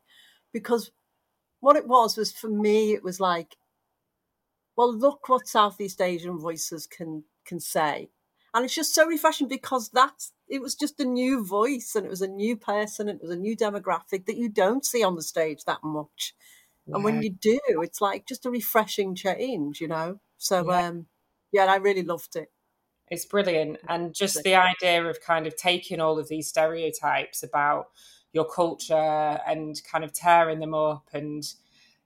[0.53, 0.93] Because
[1.67, 3.57] what it was was for me, it was like,
[4.77, 8.09] well, look what Southeast Asian voices can can say.
[8.55, 12.09] And it's just so refreshing because that's it was just a new voice and it
[12.09, 15.17] was a new person and it was a new demographic that you don't see on
[15.17, 16.37] the stage that much.
[16.87, 16.95] Yeah.
[16.95, 20.21] And when you do, it's like just a refreshing change, you know?
[20.39, 20.87] So yeah.
[20.87, 21.07] um
[21.51, 22.53] yeah, I really loved it.
[23.09, 23.79] It's brilliant.
[23.89, 27.89] And just the idea of kind of taking all of these stereotypes about
[28.37, 31.55] your culture and kind of tearing them up and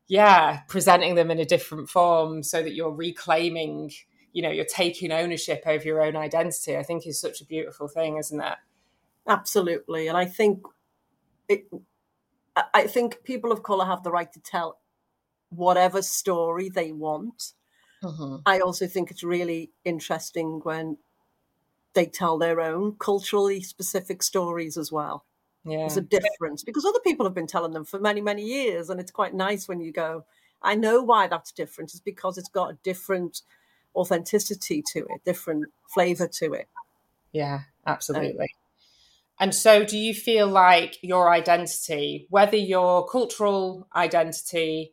[0.07, 3.91] yeah, presenting them in a different form so that you're reclaiming
[4.33, 7.89] you know you're taking ownership over your own identity i think is such a beautiful
[7.89, 8.59] thing isn't it?
[9.29, 10.09] Absolutely.
[10.09, 10.63] And i think
[11.49, 11.67] it
[12.75, 14.79] i think people of color have the right to tell
[15.51, 17.53] whatever story they want.
[18.03, 18.37] Mm-hmm.
[18.47, 20.97] i also think it's really interesting when
[21.93, 25.27] they tell their own culturally specific stories as well
[25.65, 25.79] yeah.
[25.79, 29.01] there's a difference because other people have been telling them for many many years and
[29.01, 30.25] it's quite nice when you go
[30.63, 33.43] i know why that's different it's because it's got a different
[33.95, 36.69] authenticity to it, different flavor to it.
[37.33, 38.43] Yeah, absolutely.
[38.43, 38.47] Um,
[39.39, 44.93] and so, do you feel like your identity, whether your cultural identity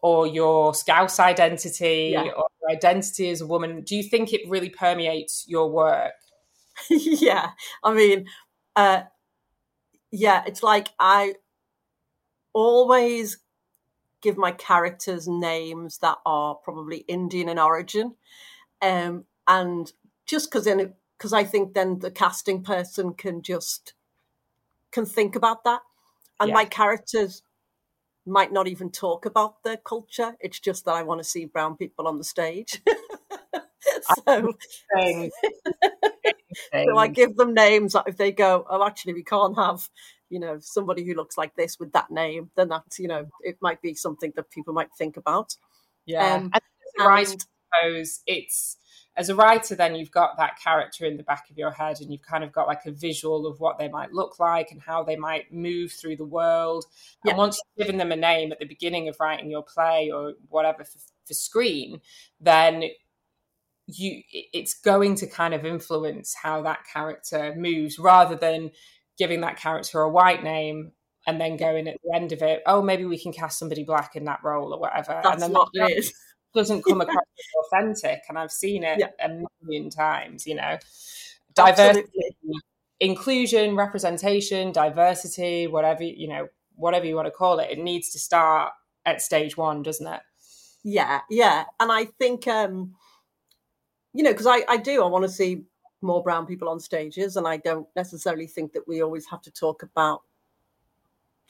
[0.00, 2.22] or your Scouse identity yeah.
[2.22, 6.14] or your identity as a woman, do you think it really permeates your work?
[6.90, 7.50] yeah,
[7.84, 8.26] I mean,
[8.74, 9.02] uh,
[10.12, 11.34] yeah, it's like I
[12.52, 13.38] always
[14.20, 18.14] give my characters names that are probably Indian in origin.
[18.80, 19.90] Um, and
[20.26, 23.94] just because then, because I think then the casting person can just
[24.92, 25.80] can think about that,
[26.38, 26.54] and yeah.
[26.54, 27.42] my characters
[28.26, 30.36] might not even talk about their culture.
[30.40, 32.80] It's just that I want to see brown people on the stage.
[34.26, 34.52] so,
[36.72, 37.96] so I give them names.
[38.06, 39.88] If they go, oh, actually, we can't have
[40.32, 43.58] you know somebody who looks like this with that name then that's you know it
[43.60, 45.54] might be something that people might think about
[46.06, 47.36] yeah um, and as a writer
[47.80, 48.78] suppose it's
[49.14, 52.10] as a writer then you've got that character in the back of your head and
[52.10, 55.02] you've kind of got like a visual of what they might look like and how
[55.02, 56.86] they might move through the world
[57.24, 57.32] yeah.
[57.32, 60.32] and once you've given them a name at the beginning of writing your play or
[60.48, 62.00] whatever for, for screen
[62.40, 62.84] then
[63.86, 68.70] you it's going to kind of influence how that character moves rather than
[69.18, 70.92] giving that character a white name
[71.26, 74.16] and then going at the end of it, oh, maybe we can cast somebody black
[74.16, 75.20] in that role or whatever.
[75.22, 76.12] That's and then what it is.
[76.54, 78.22] doesn't come across as authentic.
[78.28, 79.10] And I've seen it Yeah.
[79.24, 79.28] a
[79.62, 80.78] million times, you know.
[81.54, 82.60] Diversity, Absolutely.
[83.00, 88.18] inclusion, representation, diversity, whatever, you know, whatever you want to call it, it needs to
[88.18, 88.72] start
[89.04, 90.20] at stage one, doesn't it?
[90.82, 91.64] Yeah, yeah.
[91.78, 92.96] And I think, um,
[94.12, 95.64] you know, because I, I do, I want to see
[96.00, 97.36] more brown people on stages.
[97.36, 100.22] And I don't necessarily think that we always have to talk about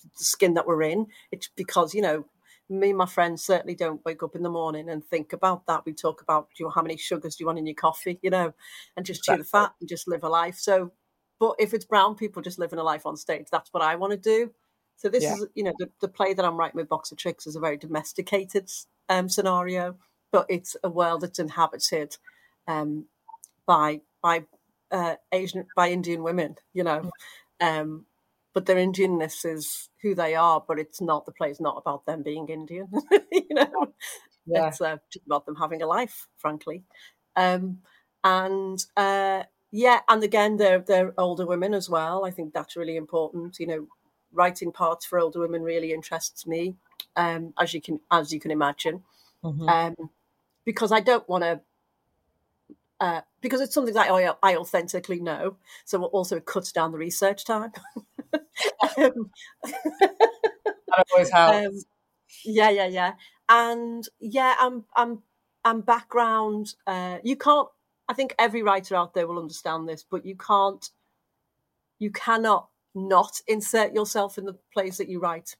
[0.02, 1.06] the skin that we're in.
[1.30, 2.24] It's because, you know,
[2.68, 5.84] me and my friends certainly don't wake up in the morning and think about that.
[5.84, 8.52] We talk about you, how many sugars do you want in your coffee, you know,
[8.96, 10.56] and just chew the fat and just live a life.
[10.56, 10.92] So,
[11.38, 14.12] but if it's brown people just living a life on stage, that's what I want
[14.12, 14.52] to do.
[14.96, 15.34] So this Yeah.
[15.34, 17.60] is, you know, the, the play that I'm writing with Box of Tricks is a
[17.60, 18.70] very domesticated
[19.08, 19.96] um, scenario,
[20.30, 22.16] but it's a world that's inhabited
[22.66, 23.06] um,
[23.66, 24.46] by by
[24.90, 27.10] uh, Asian by Indian women, you know.
[27.60, 28.06] Um,
[28.54, 32.22] but their Indianness is who they are, but it's not the play's not about them
[32.22, 32.88] being Indian,
[33.32, 33.94] you know.
[34.46, 34.74] Yeah.
[34.74, 36.84] It's uh, just about them having a life, frankly.
[37.36, 37.82] Um,
[38.24, 42.24] and uh, yeah, and again, they're they're older women as well.
[42.24, 43.58] I think that's really important.
[43.58, 43.88] You know,
[44.32, 46.76] writing parts for older women really interests me,
[47.16, 49.04] um, as you can as you can imagine,
[49.42, 49.72] Mhm.
[49.72, 49.96] um,
[50.64, 51.62] because I don't want to.
[53.02, 56.98] Uh, because it's something that I, I authentically know, so also it cuts down the
[56.98, 57.72] research time.
[58.96, 59.30] um,
[59.64, 61.66] That always helps.
[61.66, 61.72] um,
[62.44, 63.12] yeah, yeah, yeah,
[63.48, 65.24] and yeah, I'm, I'm,
[65.64, 66.74] I'm background.
[66.86, 67.66] Uh, you can't.
[68.08, 70.88] I think every writer out there will understand this, but you can't.
[71.98, 75.56] You cannot not insert yourself in the plays that you write.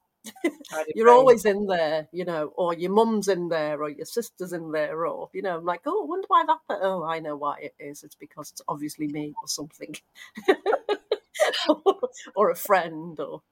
[0.95, 4.73] You're always in there, you know, or your mum's in there, or your sister's in
[4.73, 6.59] there, or you know, I'm like, oh, I wonder why that.
[6.69, 8.03] But oh, I know why it is.
[8.03, 9.97] It's because it's obviously me or something,
[12.37, 13.43] or a friend, or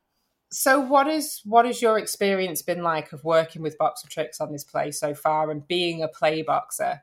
[0.52, 4.40] So, what is what has your experience been like of working with Box of Tricks
[4.40, 7.02] on this play so far, and being a play boxer?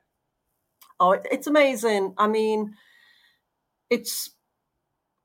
[1.00, 2.14] Oh, it's amazing.
[2.18, 2.76] I mean,
[3.90, 4.32] it's.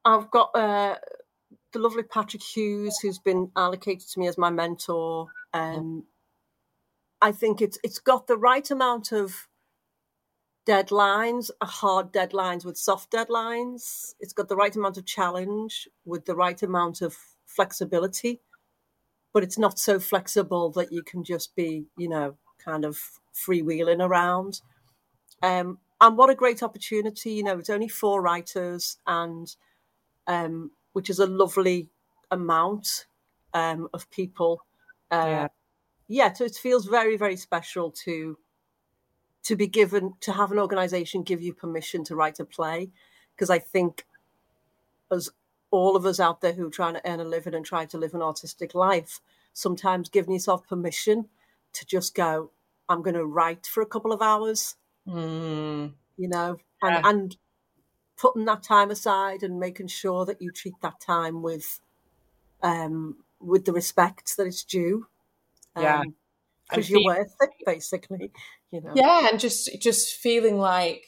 [0.05, 0.97] I've got uh,
[1.73, 5.29] the lovely Patrick Hughes, who's been allocated to me as my mentor.
[5.53, 6.05] Um,
[7.21, 9.49] I think it's it's got the right amount of
[10.67, 14.15] deadlines, uh, hard deadlines with soft deadlines.
[14.21, 18.41] It's got the right amount of challenge with the right amount of flexibility,
[19.33, 22.99] but it's not so flexible that you can just be, you know, kind of
[23.35, 24.61] freewheeling around.
[25.43, 27.33] Um, and what a great opportunity!
[27.33, 29.55] You know, it's only four writers, and
[30.27, 31.91] um, which is a lovely
[32.31, 33.07] amount
[33.55, 34.63] um, of people.
[35.11, 35.49] Uh, Yeah.
[36.09, 38.39] yeah, so it feels very, very special to
[39.45, 42.91] to be given to have an organization give you permission to write a play,
[43.35, 44.07] because I think
[45.11, 45.31] as
[45.71, 47.99] all of us out there who are trying to earn a living and try to
[47.99, 49.21] live an artistic life,
[49.53, 51.29] sometimes giving yourself permission
[51.73, 52.51] to just go,
[52.89, 54.77] I'm going to write for a couple of hours
[55.09, 57.01] Mm, you know, and, Yeah.
[57.05, 57.37] and
[58.17, 61.81] putting that time aside and making sure that you treat that time with
[62.63, 65.07] um with the respect that it's due.
[65.77, 66.03] Yeah.
[66.69, 68.31] because you're worth it, basically.
[68.71, 68.93] You know.
[68.95, 71.05] yeah, and just just feeling like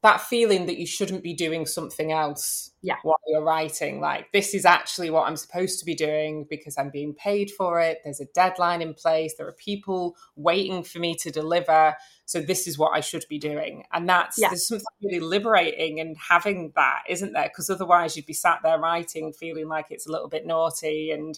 [0.00, 2.98] that feeling that you shouldn't be doing something else Yeah.
[3.02, 4.00] while you're writing.
[4.00, 7.80] Like this is actually what I'm supposed to be doing because I'm being paid for
[7.80, 7.98] it.
[8.04, 9.34] There's a deadline in place.
[9.36, 11.96] There are people waiting for me to deliver.
[12.26, 13.86] So this is what I should be doing.
[13.92, 14.50] And that's Yeah.
[14.50, 17.48] there's something really liberating in having that, isn't there?
[17.48, 21.36] Because otherwise you'd be sat there writing feeling like it's a little bit naughty and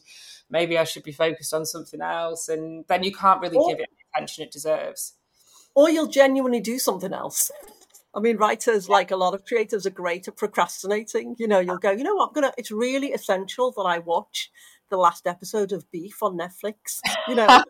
[0.50, 2.50] maybe I should be focused on something else.
[2.50, 5.14] And then you can't really Or- give it the attention it deserves.
[5.74, 7.50] Or you'll genuinely do something else.
[8.14, 11.36] I mean, writers, like a lot of creatives, are great at procrastinating.
[11.38, 12.52] You know, you'll go, you know what, I'm gonna.
[12.58, 14.50] It's really essential that I watch
[14.90, 16.98] the last episode of Beef on Netflix.
[17.28, 17.46] You know,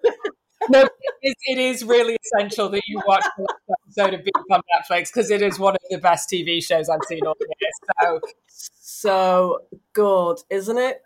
[0.71, 0.91] no, it
[1.23, 5.13] is, it is really essential that you watch the last episode of Beef on Netflix
[5.13, 7.71] because it is one of the best TV shows I've seen all year.
[8.01, 9.59] So so
[9.93, 11.03] good, isn't it?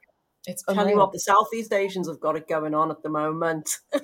[0.47, 3.79] it's Tell you what, the Southeast Asians have got it going on at the moment.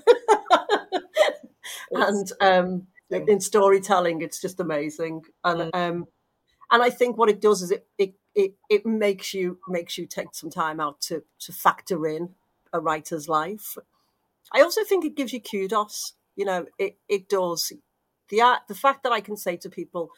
[1.90, 5.24] and um, in storytelling, it's just amazing.
[5.44, 6.06] And um,
[6.70, 10.06] and I think what it does is it it, it it makes you makes you
[10.06, 12.30] take some time out to to factor in
[12.72, 13.76] a writer's life.
[14.52, 16.14] I also think it gives you kudos.
[16.36, 17.72] You know, it it does.
[18.28, 20.10] The art, the fact that I can say to people,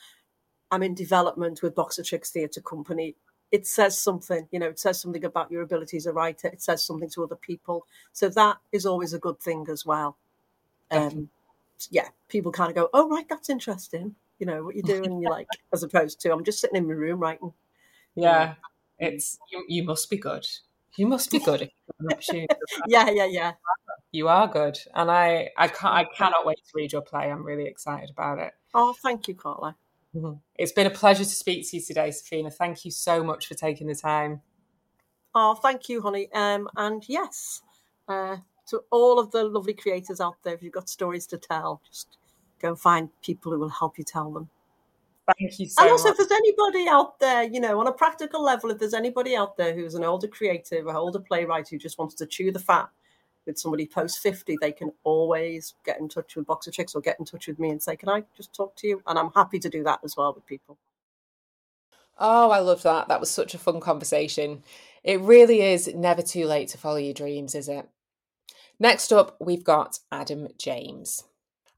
[0.70, 3.16] I'm in development with Box of Tricks Theatre Company.
[3.50, 6.48] It says something, you know, it says something about your ability as a writer.
[6.48, 7.86] It says something to other people.
[8.12, 10.16] So that is always a good thing as well.
[10.90, 11.28] Um,
[11.90, 14.14] yeah, people kind of go, oh, right, that's interesting.
[14.38, 16.94] You know, what you're doing, you're like, as opposed to, I'm just sitting in my
[16.94, 17.52] room writing.
[18.14, 18.54] yeah,
[18.98, 20.46] it's you, you must be good.
[20.96, 21.70] You must be good
[22.86, 23.52] yeah, yeah, yeah.
[24.10, 27.30] You are good, and I, I can't, I cannot wait to read your play.
[27.30, 28.52] I'm really excited about it.
[28.74, 29.76] Oh, thank you, Carla.
[30.14, 30.34] Mm-hmm.
[30.56, 32.52] It's been a pleasure to speak to you today, Saphena.
[32.52, 34.42] Thank you so much for taking the time.
[35.34, 36.28] Oh, thank you, honey.
[36.34, 37.62] Um, and yes,
[38.06, 41.80] uh, to all of the lovely creators out there, if you've got stories to tell,
[41.86, 42.16] just
[42.60, 44.48] go and find people who will help you tell them.
[45.38, 46.18] Thank you so And also, much.
[46.18, 49.56] if there's anybody out there, you know, on a practical level, if there's anybody out
[49.56, 52.88] there who's an older creative, an older playwright who just wants to chew the fat
[53.46, 57.00] with somebody post 50, they can always get in touch with Box of Tricks or
[57.00, 59.02] get in touch with me and say, Can I just talk to you?
[59.06, 60.76] And I'm happy to do that as well with people.
[62.18, 63.08] Oh, I love that.
[63.08, 64.62] That was such a fun conversation.
[65.02, 67.88] It really is never too late to follow your dreams, is it?
[68.82, 71.22] Next up, we've got Adam James.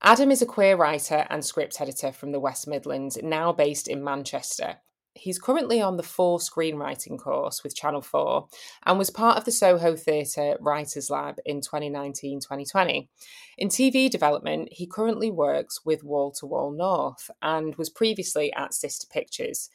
[0.00, 4.02] Adam is a queer writer and script editor from the West Midlands, now based in
[4.02, 4.76] Manchester.
[5.12, 8.48] He's currently on the Four screenwriting course with Channel 4
[8.86, 13.10] and was part of the Soho Theatre Writers Lab in 2019 2020.
[13.58, 18.72] In TV development, he currently works with Wall to Wall North and was previously at
[18.72, 19.68] Sister Pictures.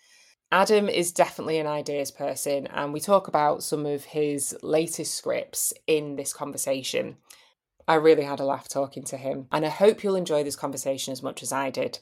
[0.52, 5.74] Adam is definitely an ideas person, and we talk about some of his latest scripts
[5.86, 7.18] in this conversation.
[7.88, 11.12] I really had a laugh talking to him, and I hope you'll enjoy this conversation
[11.12, 12.00] as much as I did.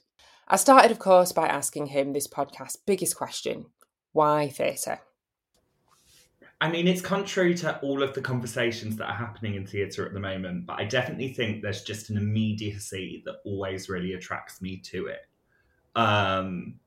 [0.47, 3.65] I started, of course, by asking him this podcast's biggest question
[4.13, 4.99] why theatre?
[6.59, 10.13] I mean, it's contrary to all of the conversations that are happening in theatre at
[10.13, 14.77] the moment, but I definitely think there's just an immediacy that always really attracts me
[14.85, 15.19] to it.
[15.95, 16.79] Um,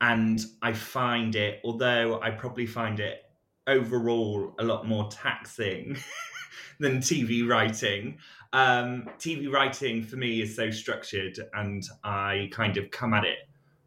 [0.00, 3.22] and I find it, although I probably find it
[3.66, 5.96] overall a lot more taxing
[6.80, 8.18] than TV writing.
[8.52, 13.38] Um, TV writing for me is so structured, and I kind of come at it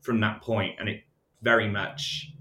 [0.02, 1.04] from that point, and it
[1.42, 2.34] very much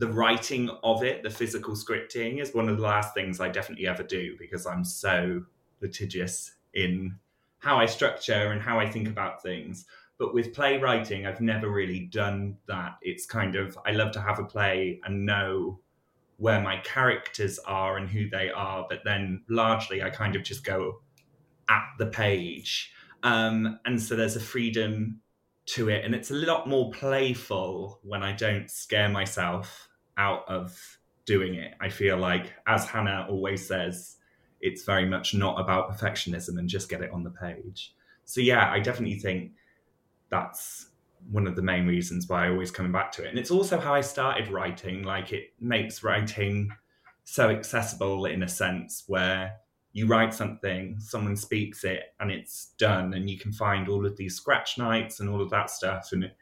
[0.00, 3.86] the writing of it, the physical scripting, is one of the last things I definitely
[3.86, 5.44] ever do because I'm so
[5.82, 7.16] litigious in
[7.58, 9.84] how I structure and how I think about things.
[10.20, 12.98] But with playwriting, I've never really done that.
[13.00, 15.80] It's kind of, I love to have a play and know
[16.36, 20.62] where my characters are and who they are, but then largely I kind of just
[20.62, 21.00] go
[21.70, 22.92] at the page.
[23.22, 25.20] Um, and so there's a freedom
[25.66, 30.98] to it, and it's a lot more playful when I don't scare myself out of
[31.24, 31.74] doing it.
[31.80, 34.16] I feel like, as Hannah always says,
[34.60, 37.94] it's very much not about perfectionism and just get it on the page.
[38.26, 39.52] So, yeah, I definitely think
[40.30, 40.86] that's
[41.30, 43.28] one of the main reasons why I always coming back to it.
[43.28, 45.02] And it's also how I started writing.
[45.02, 46.70] Like it makes writing
[47.24, 49.56] so accessible in a sense where
[49.92, 54.16] you write something, someone speaks it, and it's done, and you can find all of
[54.16, 56.10] these scratch nights and all of that stuff.
[56.12, 56.36] And it,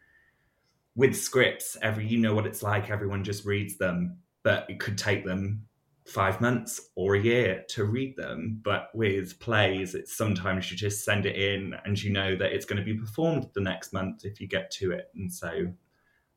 [0.94, 2.90] with scripts, every you know what it's like.
[2.90, 5.67] Everyone just reads them, but it could take them
[6.08, 8.60] five months or a year to read them.
[8.62, 12.64] But with plays, it's sometimes you just send it in and you know that it's
[12.64, 15.10] going to be performed the next month if you get to it.
[15.14, 15.72] And so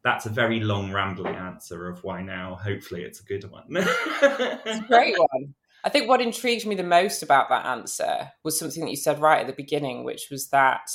[0.03, 2.55] that's a very long, rambling answer of why now.
[2.55, 3.65] Hopefully, it's a good one.
[3.69, 5.53] it's a great one.
[5.84, 9.19] I think what intrigued me the most about that answer was something that you said
[9.19, 10.91] right at the beginning, which was that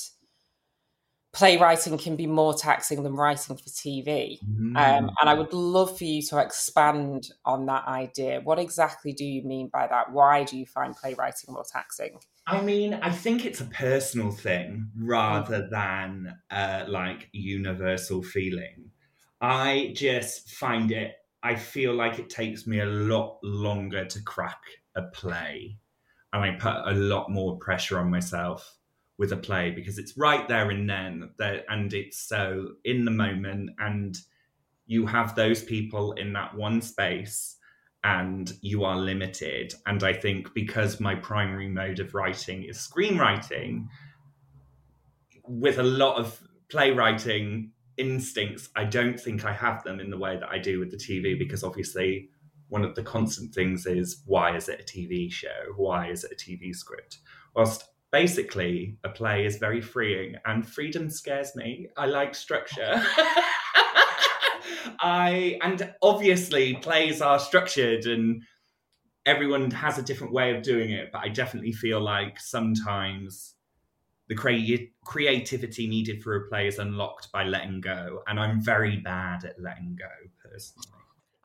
[1.37, 4.39] playwriting can be more taxing than writing for TV.
[4.43, 4.75] Mm.
[4.75, 8.41] Um, and I would love for you to expand on that idea.
[8.43, 10.13] What exactly do you mean by that?
[10.13, 12.21] Why do you find playwriting more taxing?
[12.47, 15.71] I mean, I think it's a personal thing rather mm.
[15.71, 18.91] than uh, like universal feeling.
[19.39, 24.63] I just find it, I feel like it takes me a lot longer to crack
[24.97, 25.77] a play.
[26.33, 28.76] And I put a lot more pressure on myself
[29.19, 33.11] with a play because it's right there and then that, and it's so in the
[33.11, 34.19] moment and
[34.87, 37.57] you have those people in that one space
[38.05, 39.75] and you are limited.
[39.87, 43.87] And i think because my primary mode of writing is screenwriting
[45.49, 50.37] with a lot of playwriting instincts i don't think i have them in the way
[50.37, 52.29] that i do with the tv because obviously
[52.69, 55.73] one of the constant things is why is it a tv show?
[55.77, 57.19] Why is it a tv script?
[57.55, 57.89] Whilst
[58.21, 61.89] basically a play is very freeing and freedom scares me.
[61.99, 62.95] I like structure.
[65.01, 68.43] I and obviously plays are structured and
[69.27, 73.55] everyone has a different way of doing it but i definitely feel like sometimes
[74.29, 78.97] the cre- creativity needed for a play is unlocked by letting go and i'm very
[78.99, 80.87] bad at letting go personally.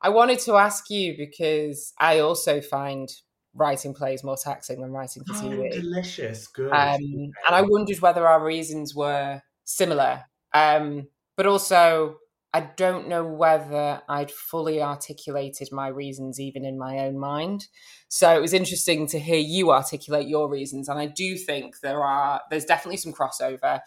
[0.03, 3.09] I wanted to ask you because i also find
[3.53, 5.69] writing plays more taxing than writing for TV.
[5.73, 6.71] Oh, delicious, good.
[6.71, 10.23] Um, and I wondered whether our reasons were similar.
[10.53, 12.17] Um, but also,
[12.53, 17.67] I don't know whether I'd fully articulated my reasons even in my own mind.
[18.09, 22.03] So it was interesting to hear you articulate your reasons, and I do think there
[22.03, 23.79] are there's definitely some crossover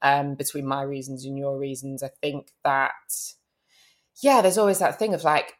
[0.00, 2.02] um, between my reasons and your reasons.
[2.02, 2.92] I think that
[4.22, 5.54] yeah, there's always that thing of like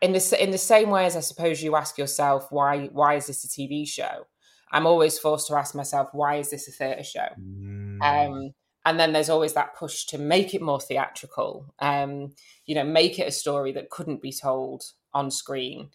[0.00, 3.26] in the in the same way as I suppose you ask yourself why why is
[3.26, 4.26] this a TV show?
[4.70, 7.28] I'm always forced to ask myself why is this a theatre show?
[7.40, 8.02] Mm.
[8.02, 8.54] Um,
[8.84, 11.74] and then there's always that push to make it more theatrical.
[11.78, 12.34] Um,
[12.66, 15.90] you know, make it a story that couldn't be told on screen.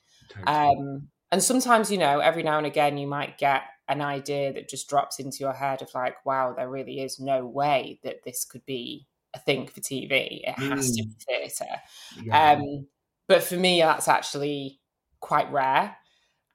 [0.47, 4.69] Um, and sometimes, you know, every now and again, you might get an idea that
[4.69, 8.45] just drops into your head of like, wow, there really is no way that this
[8.45, 10.41] could be a thing for TV.
[10.43, 10.97] It has mm.
[10.97, 11.81] to be theatre.
[12.23, 12.51] Yeah.
[12.51, 12.87] Um,
[13.27, 14.79] but for me, that's actually
[15.19, 15.95] quite rare.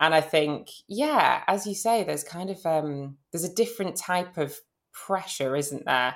[0.00, 4.36] And I think, yeah, as you say, there's kind of um, there's a different type
[4.36, 4.56] of
[4.92, 6.14] pressure, isn't there,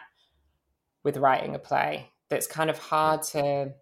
[1.02, 3.72] with writing a play that's kind of hard to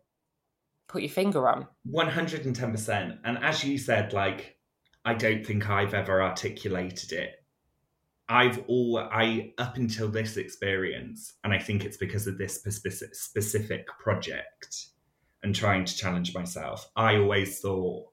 [0.89, 1.67] put your finger on.
[1.85, 3.19] One hundred and ten percent.
[3.25, 4.57] And as you said, like
[5.05, 7.37] I don't think I've ever articulated it.
[8.29, 13.15] I've all I up until this experience, and I think it's because of this specific
[13.15, 14.87] specific project
[15.43, 16.91] and trying to challenge myself.
[16.97, 18.07] I always thought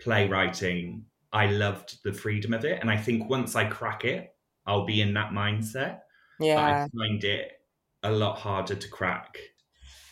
[0.00, 2.80] playwriting, I loved the freedom of it.
[2.80, 4.34] And I think once I crack it,
[4.66, 6.00] I'll be in that mindset.
[6.38, 6.56] Yeah.
[6.56, 7.52] But I find it
[8.02, 9.38] a lot harder to crack.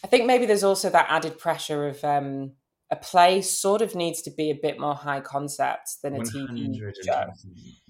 [0.02, 2.52] I think maybe there's also that added pressure of um,
[2.90, 6.92] a play sort of needs to be a bit more high concept than a TV
[7.04, 7.26] show.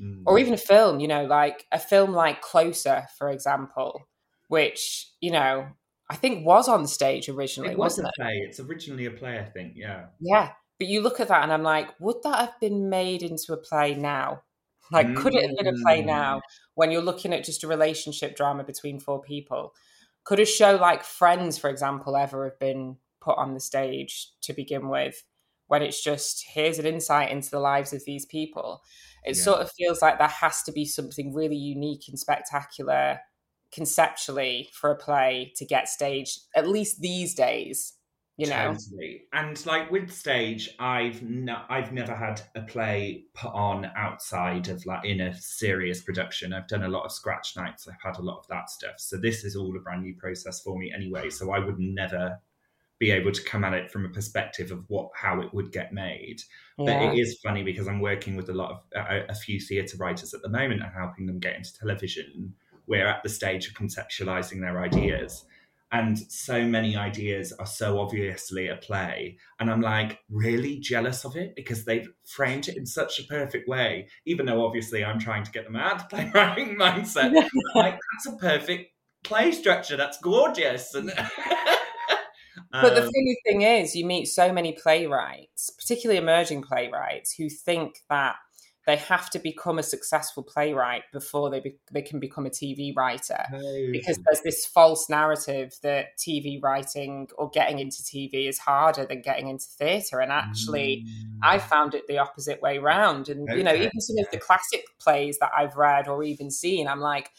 [0.00, 0.22] Mm.
[0.26, 4.08] Or even a film, you know, like a film like Closer, for example,
[4.48, 5.68] which, you know,
[6.10, 8.14] I think was on the stage originally, it was wasn't a it?
[8.20, 8.42] play.
[8.48, 9.74] It's originally a play, I think.
[9.76, 10.06] Yeah.
[10.18, 13.52] Yeah, but you look at that and I'm like, would that have been made into
[13.52, 14.42] a play now?
[14.90, 15.16] Like, mm.
[15.16, 16.40] could it have been a play now mm.
[16.74, 19.72] when you're looking at just a relationship drama between four people?
[20.24, 24.52] Could a show like Friends, for example, ever have been put on the stage to
[24.52, 25.22] begin with?
[25.68, 28.82] When it's just here's an insight into the lives of these people.
[29.22, 29.42] It yeah.
[29.42, 33.20] sort of feels like there has to be something really unique and spectacular
[33.72, 37.94] conceptually for a play to get staged, at least these days
[38.40, 38.72] you know?
[38.72, 39.24] Totally.
[39.34, 44.84] and like with stage i've no, i've never had a play put on outside of
[44.86, 46.54] like in a serious production.
[46.54, 47.86] I've done a lot of scratch nights.
[47.86, 48.94] I've had a lot of that stuff.
[48.96, 51.28] So this is all a brand new process for me anyway.
[51.28, 52.40] So i would never
[52.98, 55.92] be able to come at it from a perspective of what how it would get
[55.92, 56.40] made.
[56.78, 56.86] Yeah.
[56.86, 59.98] but it is funny because i'm working with a lot of a, a few theatre
[59.98, 62.54] writers at the moment and helping them get into television
[62.90, 65.46] we're at the stage of conceptualizing their ideas.
[65.92, 69.38] And so many ideas are so obviously a play.
[69.58, 73.68] And i'm like really jealous of it because they've framed it in such a perfect
[73.68, 77.32] way even though obviously i'm trying to get them out of playwriting mindset.
[77.74, 79.96] Like that's a perfect play structure.
[79.96, 80.94] That's gorgeous.
[80.94, 81.12] And
[82.72, 87.48] but the um, funny thing is you meet so many playwrights particularly emerging playwrights who
[87.48, 88.36] think that
[88.86, 92.96] they have to become a successful playwright before they be, they can become a TV
[92.96, 93.44] writer.
[93.50, 93.90] Hey.
[93.92, 99.20] because there's this false narrative that TV writing or getting into TV is harder than
[99.20, 100.20] getting into theatre.
[100.20, 101.38] And actually mm.
[101.42, 103.28] I found it the opposite way round.
[103.28, 103.58] And okay.
[103.58, 107.00] you know even some of the classic plays that I've read or even seen I'm
[107.00, 107.30] like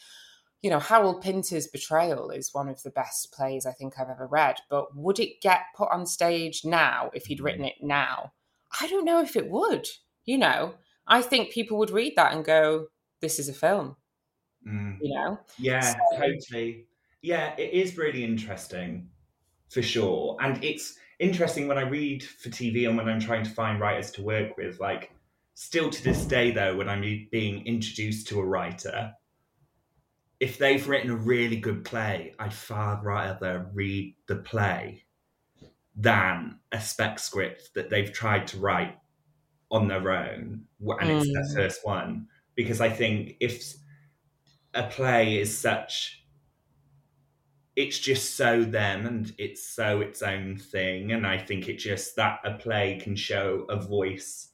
[0.62, 4.28] you know Harold Pinter's Betrayal is one of the best plays I think I've ever
[4.28, 4.58] read.
[4.70, 8.32] But would it get put on stage now if he'd written it now?
[8.80, 9.88] I don't know if it would
[10.24, 10.74] you know
[11.06, 12.88] I think people would read that and go,
[13.20, 13.96] "This is a film."
[14.66, 14.98] Mm.
[15.00, 15.40] You know?
[15.58, 16.86] Yeah, so, totally.
[17.22, 19.08] Yeah, it is really interesting,
[19.70, 20.36] for sure.
[20.40, 24.10] And it's interesting when I read for TV and when I'm trying to find writers
[24.12, 24.80] to work with.
[24.80, 25.12] Like,
[25.54, 29.12] still to this day, though, when I'm being introduced to a writer,
[30.40, 35.04] if they've written a really good play, I'd far rather read the play
[35.94, 38.96] than a spec script that they've tried to write
[39.72, 40.62] on their own
[41.00, 41.20] and mm.
[41.20, 41.54] it's their mm.
[41.54, 43.74] first one because i think if
[44.74, 46.24] a play is such
[47.74, 52.14] it's just so them and it's so its own thing and i think it just
[52.16, 54.48] that a play can show a voice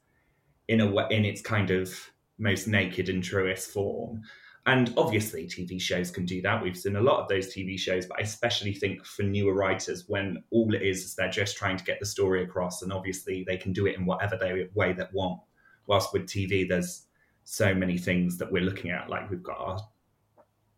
[0.69, 4.23] in a way in its kind of most naked and truest form
[4.69, 6.63] and obviously, TV shows can do that.
[6.63, 10.05] We've seen a lot of those TV shows, but I especially think for newer writers,
[10.09, 13.45] when all it is is they're just trying to get the story across, and obviously
[13.49, 15.41] they can do it in whatever they, way they want.
[15.87, 17.07] Whilst with TV, there's
[17.45, 19.81] so many things that we're looking at, like we've got our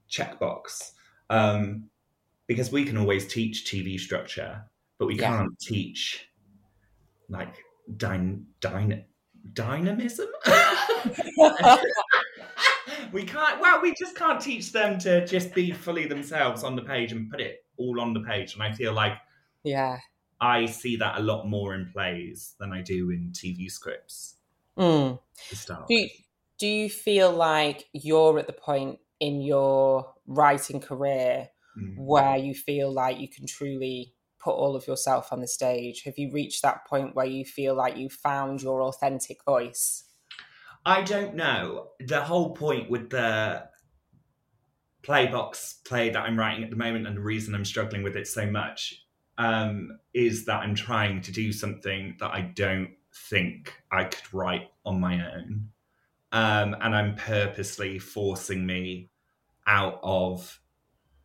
[0.09, 0.93] checkbox,
[1.29, 1.91] um,
[2.47, 4.63] because we can always teach TV structure,
[4.99, 5.37] but we yeah.
[5.37, 6.31] can't teach
[7.29, 7.57] like
[7.97, 9.03] dyn- dyn-
[9.53, 10.29] dynamism.
[13.13, 13.61] we can't.
[13.61, 17.31] Well, we just can't teach them to just be fully themselves on the page and
[17.31, 18.55] put it all on the page.
[18.55, 19.15] And I feel like
[19.63, 19.99] Yeah.
[20.41, 24.37] I see that a lot more in plays than I do in TV scripts.
[24.79, 25.19] Mm.
[25.67, 26.09] Do you,
[26.59, 31.49] do you feel like you're at the point in your writing career
[31.79, 31.99] Mm.
[31.99, 36.03] where you feel like you can truly put all of yourself on the stage?
[36.03, 40.03] Have you reached that point where you feel like you found your authentic voice?
[40.85, 41.89] I don't know.
[42.01, 43.69] The whole point with the
[45.03, 48.27] playbox play that I'm writing at the moment, and the reason I'm struggling with it
[48.27, 49.05] so much,
[49.39, 52.91] um, is that I'm trying to do something that I don't
[53.29, 55.69] think I could write on my own.
[56.33, 59.11] Um, and I'm purposely forcing me
[59.67, 60.61] out of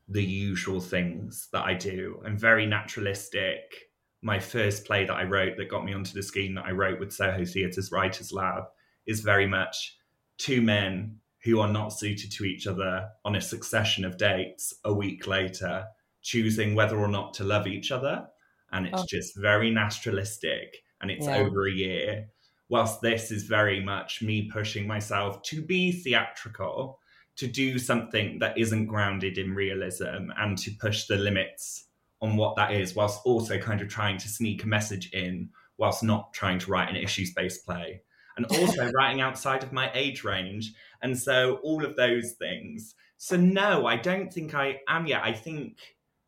[0.08, 2.22] the usual things that I do.
[2.26, 3.90] I'm very naturalistic.
[4.22, 7.00] My first play that I wrote that got me onto the scheme that I wrote
[7.00, 8.66] with Soho Theatre's Writers Lab
[9.06, 9.98] is very much
[10.38, 14.94] two men who are not suited to each other on a succession of dates a
[14.94, 15.86] week later,
[16.22, 18.28] choosing whether or not to love each other.
[18.72, 19.06] And it's Oh.
[19.08, 21.38] just very naturalistic and it's Yeah.
[21.38, 22.30] over a year.
[22.68, 27.00] Whilst this is very much me pushing myself to be theatrical,
[27.36, 31.90] to do something that isn't grounded in realism and to push the limits
[32.22, 36.02] on what that is, whilst also kind of trying to sneak a message in, whilst
[36.02, 38.02] not trying to write an issues based play.
[38.38, 40.74] And also writing outside of my age range.
[41.02, 42.96] And so all of those things.
[43.18, 45.22] So, no, I don't think I am yet.
[45.24, 45.78] I think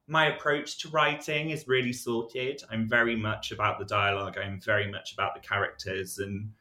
[0.07, 2.63] my approach to writing is really sorted.
[2.71, 6.51] I'm very much about the dialogue, I'm very much about the characters, and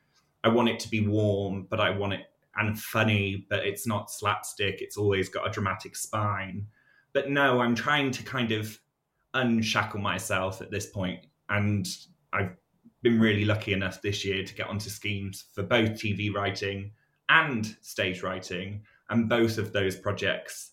[0.43, 2.27] I want it to be warm, but I want it
[2.57, 4.81] and funny, but it's not slapstick.
[4.81, 6.67] It's always got a dramatic spine.
[7.13, 8.79] But no, I'm trying to kind of
[9.35, 11.87] unshackle myself at this point, and
[12.33, 12.57] I've
[13.07, 16.91] been really lucky enough this year to get onto schemes for both TV writing
[17.29, 20.73] and stage writing, and both of those projects,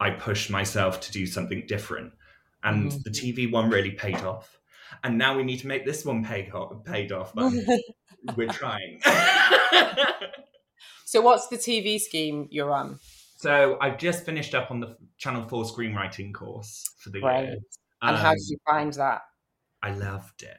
[0.00, 2.14] I pushed myself to do something different,
[2.62, 3.02] and Mhm.
[3.04, 4.58] the TV one really paid off.
[5.04, 6.50] And now we need to make this one pay
[6.86, 7.52] paid off, but
[8.36, 9.02] we're trying.
[11.04, 12.98] so, what's the TV scheme you're on?
[13.36, 17.44] So I've just finished up on the Channel Four screenwriting course for the Right.
[17.44, 17.56] year.
[18.02, 19.22] And how Um, did you find that?
[19.82, 20.58] I loved it.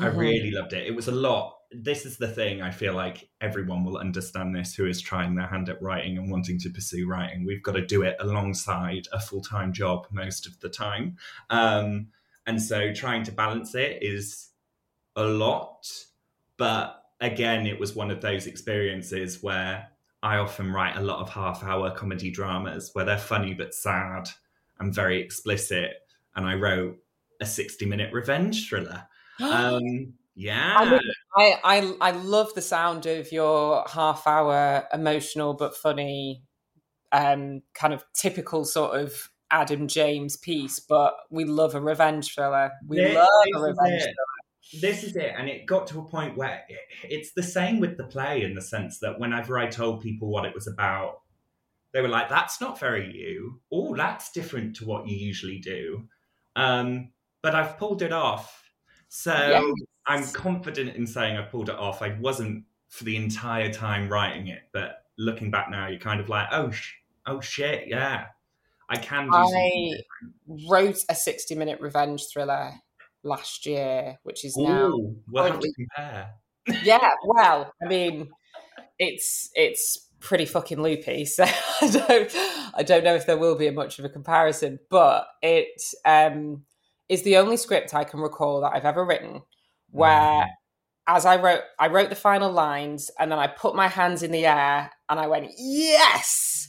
[0.00, 0.86] I really loved it.
[0.86, 1.58] It was a lot.
[1.70, 2.62] This is the thing.
[2.62, 6.30] I feel like everyone will understand this who is trying their hand at writing and
[6.30, 7.44] wanting to pursue writing.
[7.44, 11.16] We've got to do it alongside a full time job most of the time,
[11.50, 12.08] um,
[12.46, 14.50] and so trying to balance it is
[15.16, 15.88] a lot.
[16.56, 19.88] But again, it was one of those experiences where
[20.22, 24.28] I often write a lot of half hour comedy dramas where they're funny but sad
[24.78, 25.96] and very explicit.
[26.34, 26.98] And I wrote
[27.40, 29.06] a 60 minute revenge thriller.
[29.42, 30.74] Um, yeah.
[30.78, 31.00] I, would-
[31.36, 36.42] I, I I love the sound of your half hour emotional but funny,
[37.12, 40.78] um, kind of typical sort of Adam James piece.
[40.80, 42.70] But we love a revenge thriller.
[42.86, 44.16] We This- love this a revenge it.
[44.80, 45.32] This is it.
[45.38, 48.54] And it got to a point where it, it's the same with the play in
[48.54, 51.20] the sense that whenever I told people what it was about,
[51.92, 53.60] they were like, that's not very you.
[53.70, 56.08] Oh, that's different to what you usually do.
[56.56, 57.10] Um,
[57.42, 58.63] but I've pulled it off.
[59.16, 59.64] So Yes.
[60.06, 62.02] I'm confident in saying I've pulled it off.
[62.02, 66.28] I wasn't for the entire time writing it, but looking back now, you're kind of
[66.28, 66.94] like, oh, sh-
[67.24, 68.26] oh shit, yeah,
[68.88, 69.92] I can do I
[70.68, 72.72] wrote a sixty minute revenge thriller
[73.22, 74.88] last year, which is now.
[74.88, 76.30] Ooh, we'll to compare.
[76.82, 78.30] yeah well i mean
[78.98, 82.34] it's it's pretty fucking loopy so i don't
[82.74, 86.64] i don't know if there will be much of a comparison but it um
[87.08, 89.42] is the only script i can recall that i've ever written
[89.90, 90.46] where
[91.06, 94.30] as i wrote i wrote the final lines and then i put my hands in
[94.30, 96.68] the air and i went yes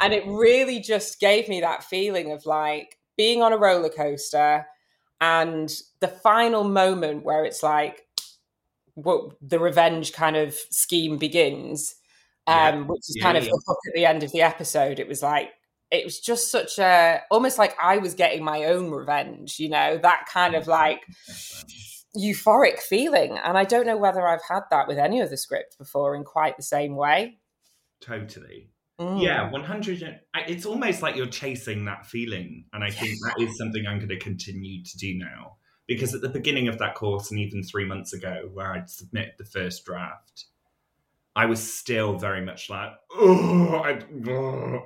[0.00, 4.66] and it really just gave me that feeling of like being on a roller coaster
[5.20, 8.02] and the final moment where it's like
[8.94, 11.94] what the revenge kind of scheme begins
[12.46, 12.80] um Yeah.
[12.86, 13.50] which is Yeah, kind of yeah.
[13.50, 15.50] the hook at the end of the episode it was like
[15.92, 19.98] it was just such a almost like i was getting my own revenge you know
[19.98, 21.00] that kind of like
[22.16, 26.14] euphoric feeling and i don't know whether i've had that with any other script before
[26.14, 27.38] in quite the same way
[28.02, 28.68] Totally.
[29.00, 29.22] Mm.
[29.22, 30.02] Yeah, 100.
[30.02, 30.18] and-
[30.48, 32.64] It's almost like you're chasing that feeling.
[32.72, 35.56] And I think that is something I'm going to continue to do now.
[35.86, 39.34] Because at the beginning of that course, and even three months ago, where I'd submit
[39.38, 40.46] the first draft,
[41.36, 44.80] I was still very much like, oh, I, oh.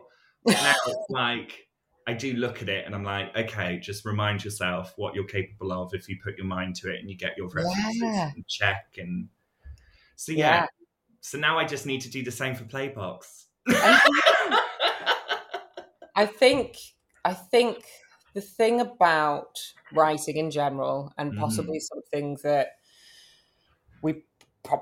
[0.47, 1.69] Now it's like,
[2.09, 5.73] I do look at it and I'm like, okay, just remind yourself what you're capable
[5.73, 8.31] of if you put your mind to it and you get your references Yeah.
[8.35, 8.95] and check.
[8.99, 9.29] And
[10.15, 10.39] so, Yeah.
[10.55, 10.67] yeah.
[11.21, 13.47] So now I just need to do the same for Playbox.
[16.15, 16.77] I think
[17.25, 17.85] I think
[18.35, 19.59] the thing about
[19.93, 21.41] writing in general, and Mm.
[21.41, 22.69] possibly something that
[24.03, 24.23] we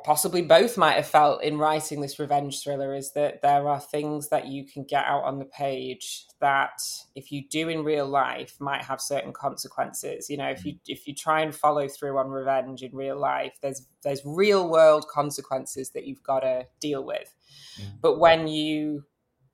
[0.04, 4.28] possibly both might have felt in writing this revenge thriller, is that there are things
[4.28, 6.80] that you can get out on the page that,
[7.14, 10.28] if you do in real life, might have certain consequences.
[10.28, 13.52] You know, if you if you try and follow through on revenge in real life,
[13.62, 17.34] there's there's real world consequences that you've got to deal with.
[17.80, 18.00] Mm.
[18.00, 19.04] But when you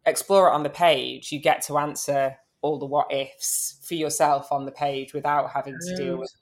[0.06, 4.52] explore it on the page, you get to answer all the what ifs for yourself
[4.52, 6.32] on the page without having to deal with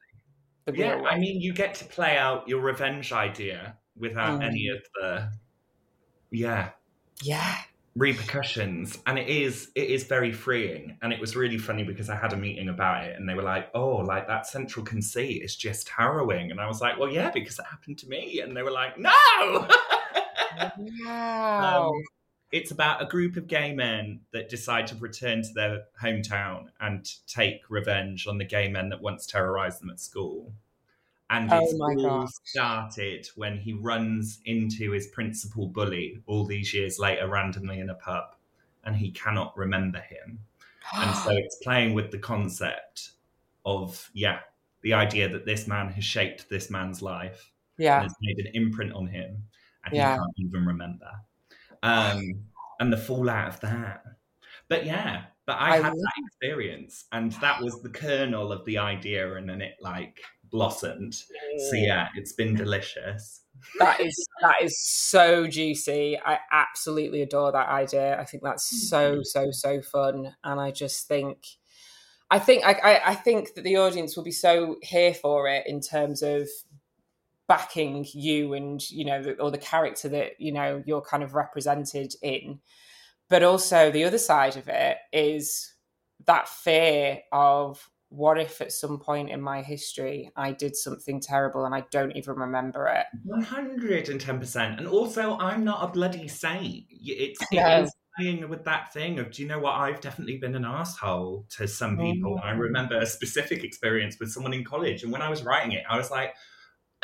[0.76, 1.02] Yeah.
[1.08, 4.44] I mean, you get to play out your revenge idea without Mm.
[4.44, 5.30] any of the,
[6.30, 6.70] yeah,
[7.22, 7.56] yeah.
[7.96, 12.14] repercussions and it is it is very freeing and it was really funny because i
[12.14, 15.56] had a meeting about it and they were like oh like that central conceit is
[15.56, 18.62] just harrowing and i was like well yeah because it happened to me and they
[18.62, 19.10] were like no
[21.04, 21.88] Wow.
[21.94, 22.02] Um,
[22.50, 27.06] it's about a group of gay men that decide to return to their hometown and
[27.26, 30.52] take revenge on the gay men that once terrorized them at school.
[31.30, 32.30] And Oh it's all gosh.
[32.44, 37.94] started when he runs into his principal bully all these years later, randomly in a
[37.94, 38.34] pub,
[38.84, 40.40] and he cannot remember him.
[40.96, 43.12] And so it's playing with the concept
[43.66, 44.40] of, yeah,
[44.82, 48.02] the idea that this man has shaped this man's life and yeah.
[48.02, 49.44] has made an imprint on him,
[49.84, 50.14] and Yeah.
[50.14, 51.10] he can't even remember.
[51.82, 52.44] Um,
[52.80, 54.02] and the fallout of that.
[54.68, 58.78] But yeah, but I, I had that experience, and that was the kernel of the
[58.78, 60.20] idea, and then it like
[60.50, 61.14] blossomed.
[61.14, 63.42] So yeah, it's been delicious.
[63.78, 66.18] that is that is so juicy.
[66.24, 68.20] I absolutely adore that idea.
[68.20, 71.38] I think that's so so so fun, and I just think,
[72.30, 75.66] I think I I, I think that the audience will be so here for it
[75.66, 76.46] in terms of
[77.48, 81.34] backing you and you know the, or the character that you know you're kind of
[81.34, 82.60] represented in,
[83.28, 85.74] but also the other side of it is
[86.26, 91.64] that fear of what if at some point in my history I did something terrible
[91.66, 93.06] and I don't even remember it.
[93.24, 94.78] One hundred and ten percent.
[94.78, 96.86] And also, I'm not a bloody saint.
[96.90, 97.82] It's it No.
[97.82, 99.74] is playing with that thing of, do you know what?
[99.74, 102.40] I've definitely been an asshole to some people.
[102.42, 102.58] I Mm.
[102.58, 105.96] remember a specific experience with someone in college, and when I was writing it, I
[105.96, 106.34] was like,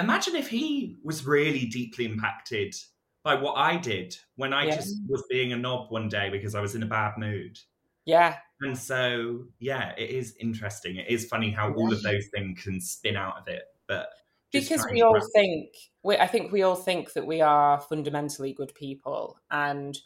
[0.01, 2.75] imagine if he was really deeply impacted
[3.23, 4.77] by what I did when I Yeah.
[4.77, 7.59] just was being a knob one day because I was in a bad mood.
[8.07, 10.97] Yeah, And so, yeah, it is interesting.
[10.97, 14.11] It is funny how all of those things can spin out of it, but
[14.53, 15.71] because we all think
[16.03, 19.97] we, I think we all think that we are fundamentally good people, and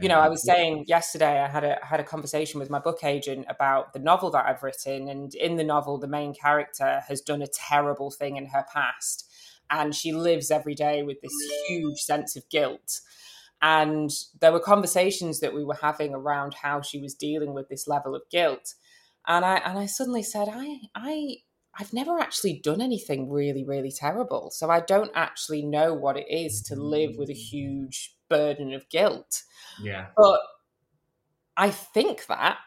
[0.00, 3.02] you know, I was saying yesterday I had a had a conversation with my book
[3.02, 7.20] agent about the novel that I've written, and in the novel, the main character has
[7.20, 9.28] done a terrible thing in her past,
[9.70, 11.32] and she lives every day with this
[11.68, 13.00] huge sense of guilt.
[13.62, 14.10] And
[14.40, 18.14] there were conversations that we were having around how she was dealing with this level
[18.14, 18.74] of guilt,
[19.26, 21.36] and I and I suddenly said, I I
[21.78, 26.26] I've never actually done anything really really terrible, so I don't actually know what it
[26.28, 29.42] is to live with a huge burden of guilt.
[29.82, 30.06] yeah.
[30.16, 30.40] But
[31.56, 32.58] I think that.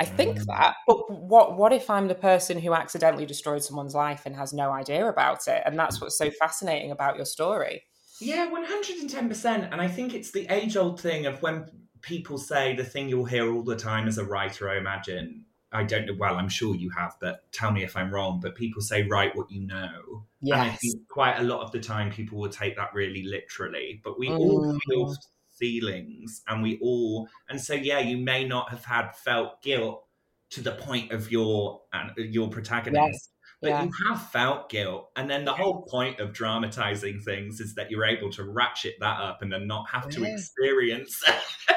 [0.00, 0.46] I think Mm.
[0.46, 0.76] that.
[0.86, 4.72] But what what if I'm the person who accidentally destroyed someone's life and has no
[4.72, 5.62] idea about it?
[5.66, 7.84] And that's what's so fascinating about your story.
[8.20, 9.72] Yeah, 110%.
[9.72, 11.66] And I think it's the age old thing of when
[12.02, 15.44] people say the thing you'll hear all the time as a writer, I imagine.
[15.72, 18.40] I don't know, well, I'm sure you have, but tell me if I'm wrong.
[18.40, 20.26] But people say, write what you know.
[20.50, 20.80] And I Yes.
[20.80, 24.00] think quite a lot of the time people will take that really literally.
[24.02, 24.78] But we all Mm.
[24.88, 25.14] feel
[25.60, 30.04] feelings and we all, and so yeah, you may not have had felt guilt
[30.50, 33.00] to the point of your and your protagonist.
[33.12, 33.28] Yes.
[33.62, 33.84] But Yeah.
[33.84, 35.10] you have felt guilt.
[35.16, 39.20] And then the whole point of dramatizing things is that you're able to ratchet that
[39.20, 40.32] up and then not have to Yeah.
[40.34, 41.22] experience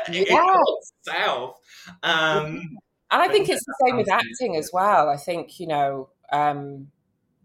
[0.07, 0.93] it Yes.
[1.05, 1.59] yourself.
[2.01, 2.77] Um,
[3.11, 5.09] And I think it's the same with acting as well.
[5.09, 6.89] I think, you know, um,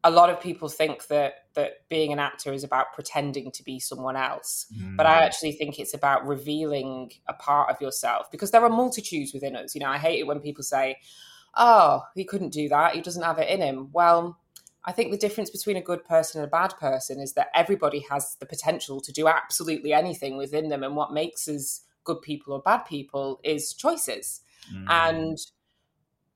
[0.05, 3.81] a lot of people think that that being an actor is about pretending to be
[3.81, 4.67] someone else.
[4.97, 5.11] But Mm.
[5.11, 9.57] I actually think it's about revealing a part of yourself because there are multitudes within
[9.57, 9.75] us.
[9.75, 10.99] You know, I hate it when people say,
[11.57, 12.95] oh, he couldn't do that.
[12.95, 13.91] He doesn't have it in him.
[13.93, 14.39] Well,
[14.85, 18.07] I think the difference between a good person and a bad person is that everybody
[18.09, 20.85] has the potential to do absolutely anything within them.
[20.85, 24.41] And what makes us good people or bad people is choices.
[24.73, 24.87] Mm.
[24.89, 25.39] And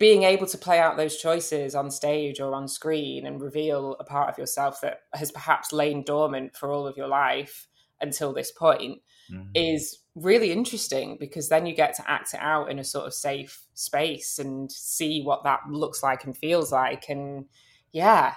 [0.03, 4.05] being able to play out those choices on stage or on screen and reveal a
[4.05, 7.69] part of yourself that has perhaps lain dormant for all of your life
[8.01, 9.01] until this point
[9.31, 9.51] Mm.
[9.55, 13.15] is really interesting because then you get to act it out in a sort of
[13.15, 17.47] safe space and see what that looks like and feels like and
[17.93, 18.35] yeah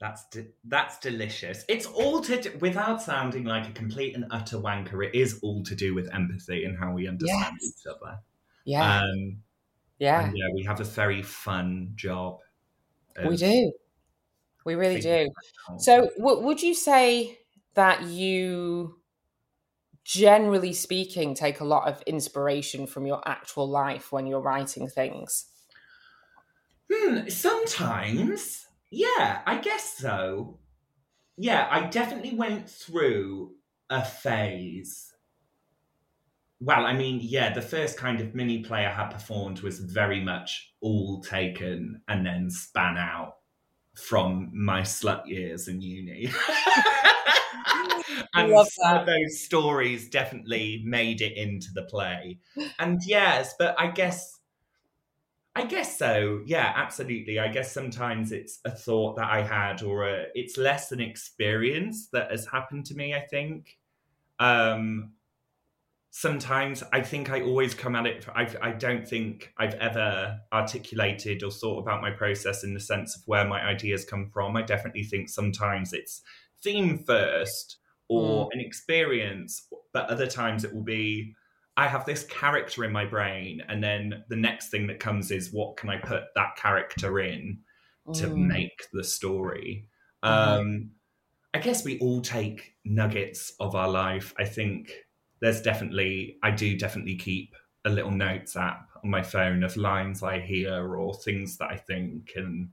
[0.00, 1.64] That's de- that's delicious.
[1.68, 5.04] It's all to do, without sounding like a complete and utter wanker.
[5.08, 7.74] It is all to do with empathy and how we understand Yes.
[7.80, 8.12] each other.
[8.64, 9.42] yeah Um,
[10.00, 10.26] Yeah.
[10.26, 12.40] And, yeah, we have a very fun job.
[13.22, 13.72] We do.
[14.64, 15.30] We really do.
[15.76, 17.40] So, w- would you say
[17.74, 19.02] that you,
[20.04, 25.46] generally speaking, take a lot of inspiration from your actual life when you're writing things?
[26.92, 30.58] Hmm, sometimes, yeah, I guess so.
[31.36, 33.56] Yeah, I definitely went through
[33.90, 35.09] a phase.
[36.60, 40.20] Well, I mean, yeah, the first kind of mini play I had performed was very
[40.20, 43.36] much all taken and then span out
[43.96, 46.30] from my slut years in uni.
[48.34, 52.38] and some of those stories definitely made it into the play.
[52.78, 54.38] And yes, but I guess
[55.56, 56.42] I guess so.
[56.46, 57.40] Yeah, absolutely.
[57.40, 62.08] I guess sometimes it's a thought that I had, or a, it's less an experience
[62.12, 63.14] that has happened to me.
[63.14, 63.78] I think.
[64.38, 65.12] Um,
[66.10, 68.26] sometimes I think I always come at it.
[68.34, 73.16] I, I don't think I've ever articulated or thought about my process in the sense
[73.16, 74.56] of where my ideas come from.
[74.56, 76.22] I definitely think sometimes it's
[76.62, 81.34] theme first or an experience, but other times it will be
[81.76, 85.52] I have this character in my brain, and then the next thing that comes is
[85.52, 87.60] what can I put that character in
[88.14, 88.36] to Mm.
[88.48, 89.86] make the story.
[90.22, 90.90] Um,
[91.54, 94.34] I guess we all take nuggets of our life.
[94.38, 94.92] I think
[95.40, 100.22] there's definitely, I do definitely keep a little notes app on my phone of lines
[100.22, 102.70] I hear or things that I think and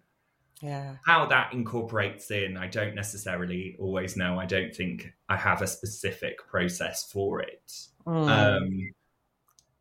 [0.62, 0.98] Yeah.
[1.06, 2.58] how that incorporates in.
[2.58, 4.38] I don't necessarily always know.
[4.40, 7.72] I don't think I have a specific process for it.
[8.06, 8.30] Mm.
[8.30, 8.94] Um,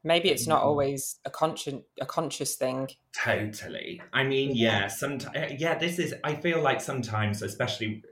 [0.05, 0.67] Maybe it's not mm.
[0.67, 2.89] always a conscious a conscious thing.
[3.13, 4.01] Totally.
[4.13, 4.83] I mean, Yeah.
[4.83, 8.05] yeah, sometimes yeah, this is I feel like sometimes especially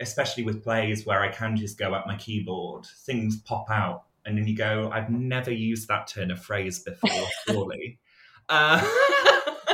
[0.00, 4.36] especially with plays where I can just go at my keyboard, things pop out and
[4.36, 7.98] then you go, I've never used that turn of phrase before, surely.
[8.48, 8.80] Uh,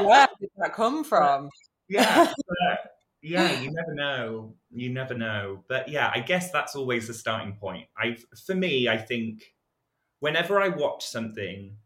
[0.01, 1.51] Where did that come from?
[1.89, 4.55] yeah, but, yeah, you never know.
[4.70, 5.64] You never know.
[5.68, 7.87] But yeah, I guess that's always the starting point.
[7.99, 8.16] I
[8.47, 9.55] for me, I think
[10.20, 11.77] whenever I watch something,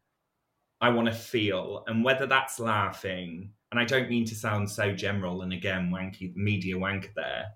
[0.81, 4.93] I want to feel, and whether that's laughing, and I don't mean to sound so
[4.93, 7.47] general and again wanky media wanker there,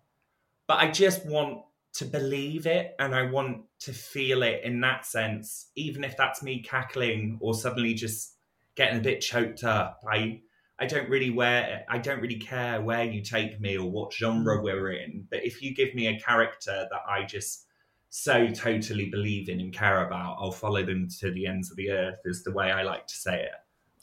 [0.73, 1.65] but I just want
[1.97, 6.43] to believe it and I want to feel it in that sense, even if that's
[6.43, 8.37] me cackling or suddenly just
[8.75, 10.01] getting a bit choked up.
[10.11, 10.41] I
[10.79, 14.57] I don't really wear I don't really care where you take me or what genre
[14.57, 14.63] mm.
[14.63, 17.67] we're in, but if you give me a character that I just
[18.09, 21.91] so totally believe in and care about, I'll follow them to the ends of the
[21.91, 23.51] earth is the way I like to say it.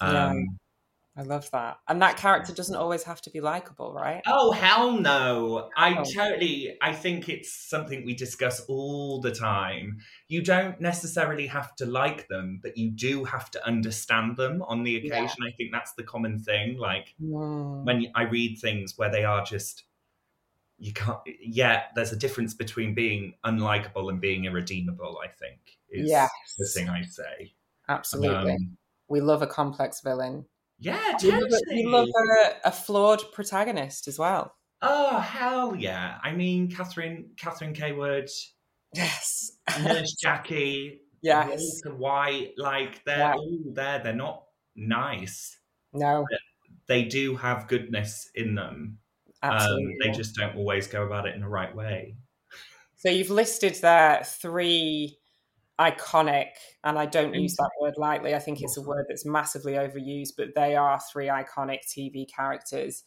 [0.03, 0.27] Yeah.
[0.27, 0.59] Um,
[1.19, 1.79] I love that.
[1.89, 4.21] And that character doesn't always have to be likable, right?
[4.25, 5.69] Oh hell no!
[5.75, 6.03] I Oh.
[6.05, 6.77] totally.
[6.81, 9.97] I think it's something we discuss all the time.
[10.29, 14.83] You don't necessarily have to like them, but you do have to understand them on
[14.83, 14.99] the Yeah.
[14.99, 15.43] occasion.
[15.45, 16.77] I think that's the common thing.
[16.77, 17.83] Like Mm.
[17.83, 19.83] when I read things where they are just,
[20.77, 21.19] you can't.
[21.41, 25.19] Yeah, there's a difference between being unlikable and being irredeemable.
[25.21, 26.29] I think is Yes.
[26.57, 27.55] the thing I say.
[27.89, 28.53] Absolutely.
[28.53, 28.77] Um,
[29.09, 30.45] we love a complex villain.
[30.79, 31.41] Yeah, totally.
[31.41, 32.07] love, a, we love
[32.63, 34.55] a, a flawed protagonist as well.
[34.81, 36.17] Oh hell yeah!
[36.23, 38.29] I mean, Catherine Catherine Cawood.
[38.95, 39.51] Yes.
[39.83, 41.81] Nurse Jackie, yes.
[41.83, 43.33] Walter White, like they're Yeah.
[43.35, 43.99] all there.
[43.99, 45.57] They're not nice.
[45.93, 46.25] No,
[46.87, 48.97] They do have goodness in them.
[49.43, 49.95] Um, absolutely.
[50.01, 52.15] they just don't always go about it in the right way.
[52.95, 55.18] So you've listed there three
[55.79, 56.49] iconic,
[56.83, 58.35] and I don't use that word lightly.
[58.35, 63.03] I think it's a word that's massively overused, but they are three iconic TV characters.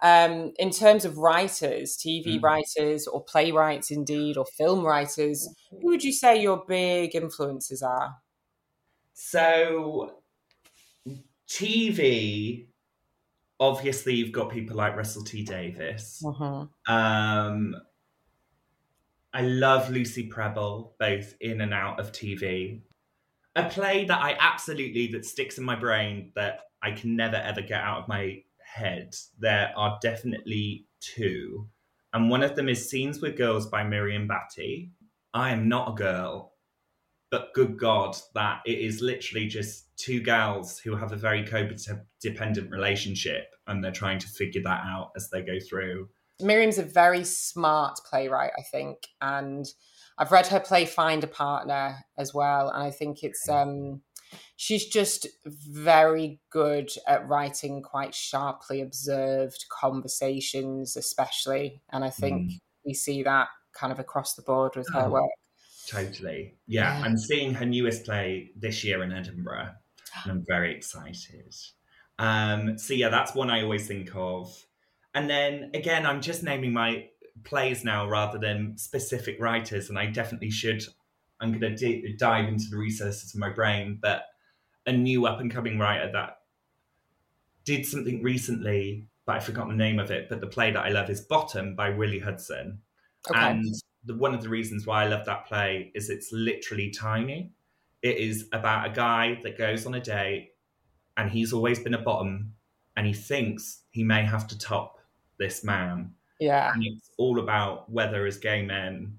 [0.00, 2.42] Um, in terms of writers, TV Mm.
[2.42, 5.48] writers, or playwrights, indeed, or film writers,
[5.80, 8.16] who would you say your big influences are?
[9.14, 10.22] So,
[11.48, 12.68] TV,
[13.60, 16.20] obviously, you've got people like Russell T Davies.
[16.20, 16.74] Mhm.
[16.88, 17.76] Um,
[19.34, 22.82] I love Lucy Prebble, both in and out of TV.
[23.56, 27.60] A play that I absolutely that sticks in my brain that I can never ever
[27.60, 29.16] get out of my head.
[29.40, 31.68] There are definitely two,
[32.12, 34.90] and one of them is Scenes with Girls by Miriam Battye.
[35.34, 36.52] I am not a girl,
[37.32, 42.70] but good God, that it is literally just two gals who have a very codependent
[42.70, 46.08] relationship, and they're trying to figure that out as they go through.
[46.40, 49.66] Miriam's a very smart playwright, I think, and
[50.18, 54.02] I've read her play Find a Partner as well, and I think it's um,
[54.56, 62.60] she's just very good at writing quite sharply observed conversations, especially, and I think Mm.
[62.84, 65.10] we see that kind of across the board with her Oh.
[65.10, 65.30] work.
[65.88, 66.56] Totally.
[66.66, 66.98] Yeah.
[66.98, 67.04] Yeah.
[67.04, 69.70] I'm seeing her newest play this year in Edinburgh.
[70.22, 71.52] and I'm very excited.
[72.20, 74.64] Um, so yeah, that's one I always think of.
[75.14, 77.08] And then again, I'm just naming my
[77.44, 80.82] plays now rather than specific writers, and I definitely should.
[81.40, 84.24] I'm going to d- dive into the resources of my brain, but
[84.86, 86.38] a new up and coming writer that
[87.64, 90.28] did something recently, but I forgot the name of it.
[90.28, 92.82] But the play that I love is Bottom by Willy Hudson,
[93.30, 93.38] Okay.
[93.38, 93.64] and
[94.04, 97.52] the, one of the reasons why I love that play is it's literally tiny.
[98.02, 100.50] It is about a guy that goes on a date
[101.16, 102.54] and he's always been a bottom
[102.96, 104.93] and he thinks he may have to top
[105.38, 106.14] this man.
[106.40, 106.72] yeah.
[106.72, 109.18] And it's all about whether, as gay men,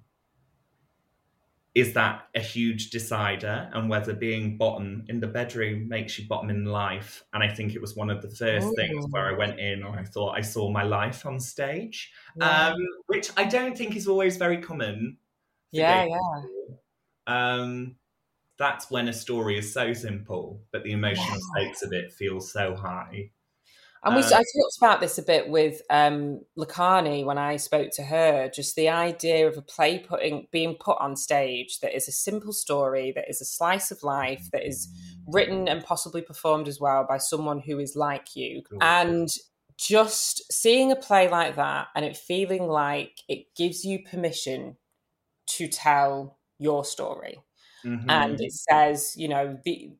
[1.73, 6.49] is that a huge decider and whether being bottom in the bedroom makes you bottom
[6.49, 7.21] in life.
[7.33, 9.99] And I think it was one of the first things where I went in or
[9.99, 12.67] I thought I saw my life on stage Yeah.
[12.69, 15.17] um, which I don't think is always very common.
[15.71, 16.17] Yeah, yeah.
[17.27, 17.97] Um,
[18.57, 22.73] that's when a story is so simple, but the emotional stakes of it feel so
[22.73, 23.31] high.
[24.05, 27.89] And we, Um, I talked about this a bit with um, Lakani when I spoke
[27.93, 28.49] to her.
[28.49, 32.53] Just the idea of a play putting being put on stage that is a simple
[32.53, 34.87] story, that is a slice of life, that is
[35.27, 38.77] written and possibly performed as well by someone who is like you, Cool.
[38.81, 39.29] and
[39.77, 44.77] just seeing a play like that and it feeling like it gives you permission
[45.47, 47.39] to tell your story
[47.85, 48.05] Mhm.
[48.09, 49.91] and it says you know the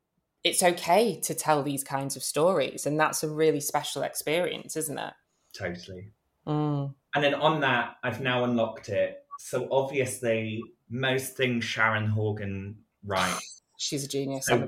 [0.46, 5.00] it's okay to tell these kinds of stories and that's a really special experience isn't
[5.00, 5.14] it
[5.54, 6.12] totally.
[6.48, 6.94] mm.
[7.16, 9.24] And then on that, I've now unlocked it.
[9.40, 13.64] So obviously, most things Sharon Horgan writes.
[13.78, 14.68] she's a genius So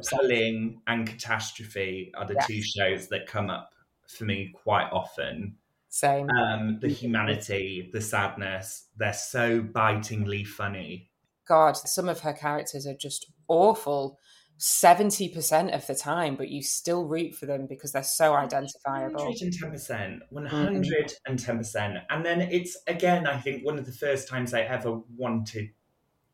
[0.88, 2.48] and Catastrophe are the Yes.
[2.48, 3.74] two shows that come up
[4.08, 5.58] for me quite often.
[5.90, 11.12] same Um, the humanity, the sadness, they're so bitingly funny.
[11.48, 14.20] god some of her characters are just awful
[14.60, 20.20] 70% of the time but you still root for them because they're so identifiable 110%.
[20.34, 22.02] 110%.
[22.10, 25.70] And then it's, again, I think one of the first times I ever wanted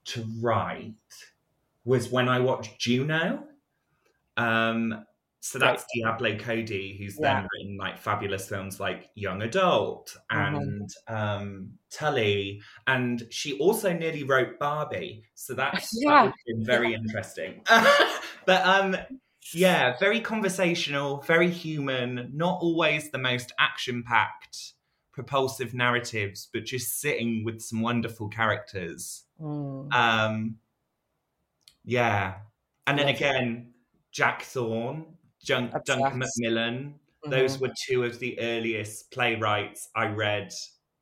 [0.05, 0.93] to write
[1.85, 3.43] was when I watched Juno.
[4.37, 5.05] Um,
[5.45, 7.41] so that's Diablo Cody, who's Yeah.
[7.41, 10.57] then written like fabulous films like Young Adult Mhm.
[10.57, 12.61] and um, Tully.
[12.87, 15.25] And she also nearly wrote Barbie.
[15.33, 16.27] So that's Yeah.
[16.27, 17.61] that been very interesting.
[18.45, 18.95] but um,
[19.53, 24.75] yeah, very conversational, very human, not always the most action packed,
[25.11, 29.25] propulsive narratives, but just sitting with some wonderful characters.
[29.41, 29.93] Mm.
[29.93, 30.57] Um,
[31.83, 32.35] yeah.
[32.87, 33.73] And then again,
[34.13, 36.19] Jack Thorne, Jun- Duncan.
[36.19, 37.61] Macmillan, those Mhm.
[37.61, 40.51] were two of the earliest playwrights I read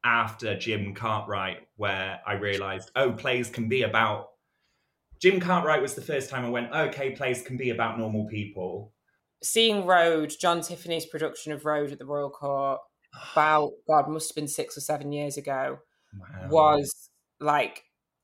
[0.03, 4.29] after Jim Cartwright, where I realized, oh, plays can be about.
[5.21, 8.93] Jim Cartwright was the first time I went, okay, plays can be about normal people.
[9.43, 12.79] seeing road john tiffany's production of road at the royal court
[13.33, 15.79] about god must have been six or seven years ago
[16.15, 16.47] Wow.
[16.47, 17.83] was like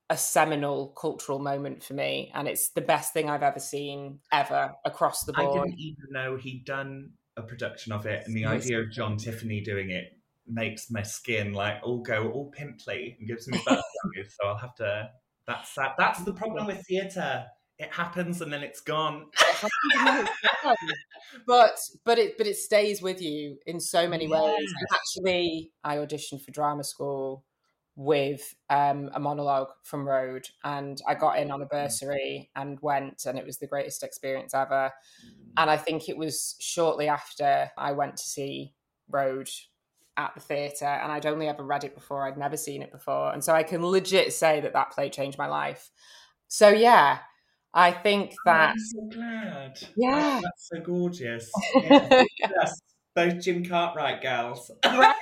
[0.10, 4.74] a seminal cultural moment for me and it's the best thing i've ever seen ever
[4.86, 5.60] across the board.
[5.60, 9.16] I didn't even know he'd done a production of it, and the idea of John
[9.16, 10.12] Tiffany doing it
[10.48, 13.84] makes my skin like all go all pimply and gives me butterflies.
[14.42, 15.10] so I'll have to.
[15.46, 15.96] That's that.
[15.98, 17.46] That's the problem with theatre.
[17.80, 19.28] It happens and then it's gone.
[21.46, 25.98] but but it but it stays with you in so many ways And actually i
[25.98, 27.44] auditioned for drama school
[27.98, 33.26] with um, a monologue from road and i got in on a bursary and went
[33.26, 34.92] and it was the greatest experience ever
[35.58, 38.74] and i think it was shortly after i went to see
[39.10, 39.50] road
[40.18, 43.34] at the theatre and i'd only ever read it before i'd never seen it before
[43.34, 45.90] and so i can legit say that that play changed my life
[46.48, 47.20] so yeah
[47.74, 49.80] i think Oh, that I'm so glad.
[49.96, 50.40] Yeah.
[50.44, 51.52] That's so gorgeous.
[51.84, 52.24] Yeah.
[52.50, 52.82] yes,
[53.18, 54.70] both Jim Cartwright girls.
[54.86, 55.16] right?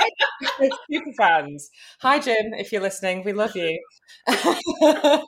[0.92, 1.70] Super fans.
[2.02, 3.80] Hi, Jim, if you're listening, we love you.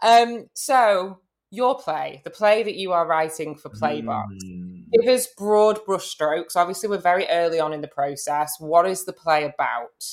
[0.00, 1.18] um, so,
[1.50, 4.84] your play, the play that you are writing for Playbox, Mm.
[4.92, 6.54] give us broad brushstrokes.
[6.54, 8.54] Obviously, we're very early on in the process.
[8.60, 10.04] What is the play about?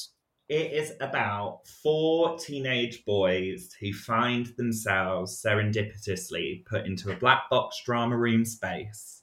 [0.49, 7.79] It is about four teenage boys who find themselves serendipitously put into a black box
[7.85, 9.16] drama room space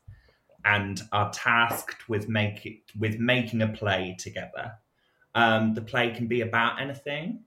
[0.64, 4.72] and are tasked with making with making a play together.
[5.34, 7.44] Um, the play can be about anything.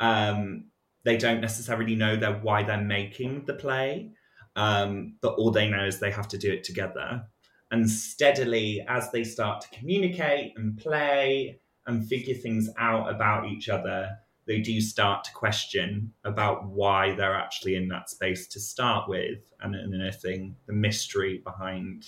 [0.00, 0.66] Um,
[1.04, 4.12] they don't necessarily know why they're making the play,
[4.56, 7.24] um, but all they know is they have to do it together.
[7.70, 13.68] And steadily, as they start to communicate and play and figure things out about each
[13.68, 14.10] other,
[14.46, 19.52] they do start to question about why they're actually in that space to start with
[19.60, 22.06] and anything the mystery behind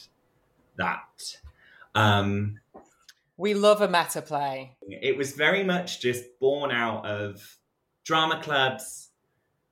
[0.76, 1.38] that.
[1.94, 2.60] Um
[3.38, 4.76] we love a meta play.
[4.88, 7.58] it was very much just born out of
[8.04, 9.10] drama clubs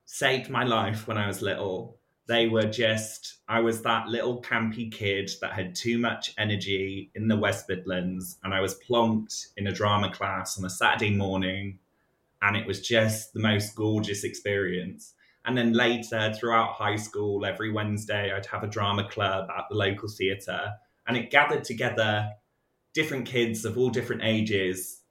[0.04, 1.98] saved my life when i was little.
[2.26, 7.28] They were just i was that little campy kid that had too much energy in
[7.28, 11.78] the west midlands and i was plonked in a drama class on a saturday morning
[12.44, 15.14] and it was just the most gorgeous experience.
[15.46, 19.76] And then later, throughout high school, every Wednesday, I'd have a drama club at the
[19.76, 20.72] local theatre,
[21.06, 22.30] and it gathered together
[22.94, 25.02] different kids of all different ages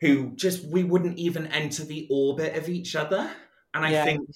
[0.00, 3.30] who just we wouldn't even enter the orbit of each other.
[3.74, 4.04] And I yeah.
[4.04, 4.28] think,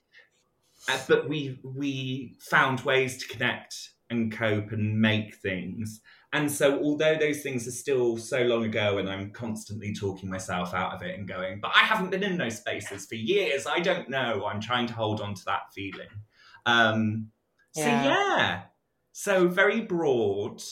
[0.89, 6.01] uh, but we we found ways to connect and cope and make things.
[6.33, 10.75] And so, although those things are still so long ago, and I'm constantly talking myself
[10.75, 13.67] out of it and going, but I haven't been in those spaces for years.
[13.67, 14.47] I don't know.
[14.47, 16.09] I'm trying to hold on to that feeling.
[16.67, 17.31] Um,
[17.75, 17.85] yeah.
[17.85, 18.63] So, yeah.
[19.19, 20.63] So, very broad.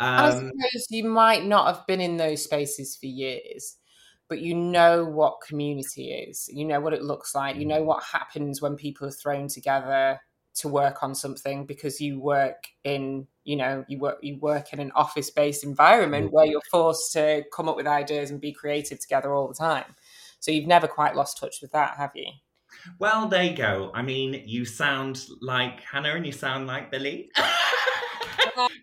[0.00, 3.76] Um, I suppose you might not have been in those spaces for years,
[4.28, 6.50] but you know what community is.
[6.52, 7.54] You know what it looks like.
[7.54, 10.18] You know what happens when people are thrown together
[10.56, 14.80] to work on something because you work in you know you work you work in
[14.80, 18.98] an office based environment where you're forced to come up with ideas and be creative
[18.98, 19.94] together all the time
[20.40, 22.32] so you've never quite lost touch with that have you
[22.98, 27.30] well there you go i mean you sound like hannah and you sound like billy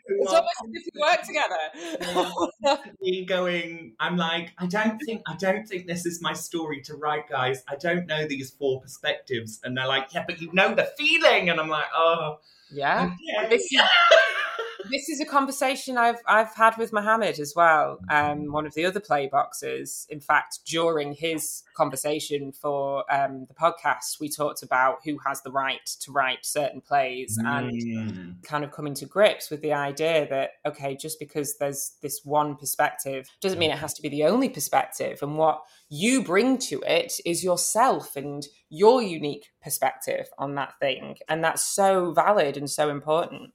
[0.07, 2.81] it's almost as if we work together.
[3.01, 6.95] Me going, I'm like, I don't think, I don't think this is my story to
[6.95, 7.63] write, guys.
[7.67, 11.49] I don't know these four perspectives, and they're like, yeah, but you know the feeling,
[11.49, 12.39] and I'm like, oh,
[12.71, 13.11] yeah.
[13.43, 13.59] Okay.
[14.89, 17.99] This is a conversation I've I've had with Mohammed as well.
[18.09, 20.07] Um, one of the other play boxes.
[20.09, 25.51] In fact, during his conversation for um, the podcast, we talked about who has the
[25.51, 27.47] right to write certain plays mm.
[27.47, 32.21] and kind of coming to grips with the idea that okay, just because there's this
[32.23, 35.19] one perspective doesn't mean it has to be the only perspective.
[35.21, 41.17] And what you bring to it is yourself and your unique perspective on that thing,
[41.29, 43.51] and that's so valid and so important.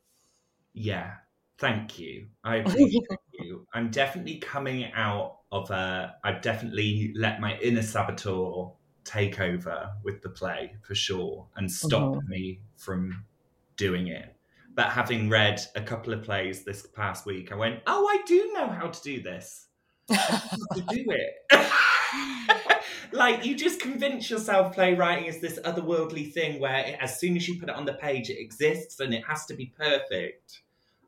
[0.79, 1.15] Yeah,
[1.59, 2.29] thank you.
[2.45, 3.03] I appreciate
[3.33, 3.67] you.
[3.75, 6.15] I'm definitely coming out of a.
[6.25, 8.71] I've definitely let my inner saboteur
[9.05, 12.29] take over with the play for sure and stop mm-hmm.
[12.29, 13.25] me from
[13.77, 14.35] doing it.
[14.75, 18.53] But having read a couple of plays this past week, I went, "Oh, I do
[18.55, 19.67] know how to do this.
[20.09, 21.33] to do it."
[23.13, 27.49] like you just convince yourself playwriting is this otherworldly thing where it, as soon as
[27.49, 30.63] you put it on the page it exists and it has to be perfect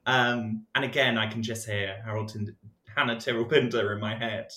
[0.06, 2.52] um, and again i can just hear harold and
[2.96, 4.50] hannah Tirrell-Pinder in my head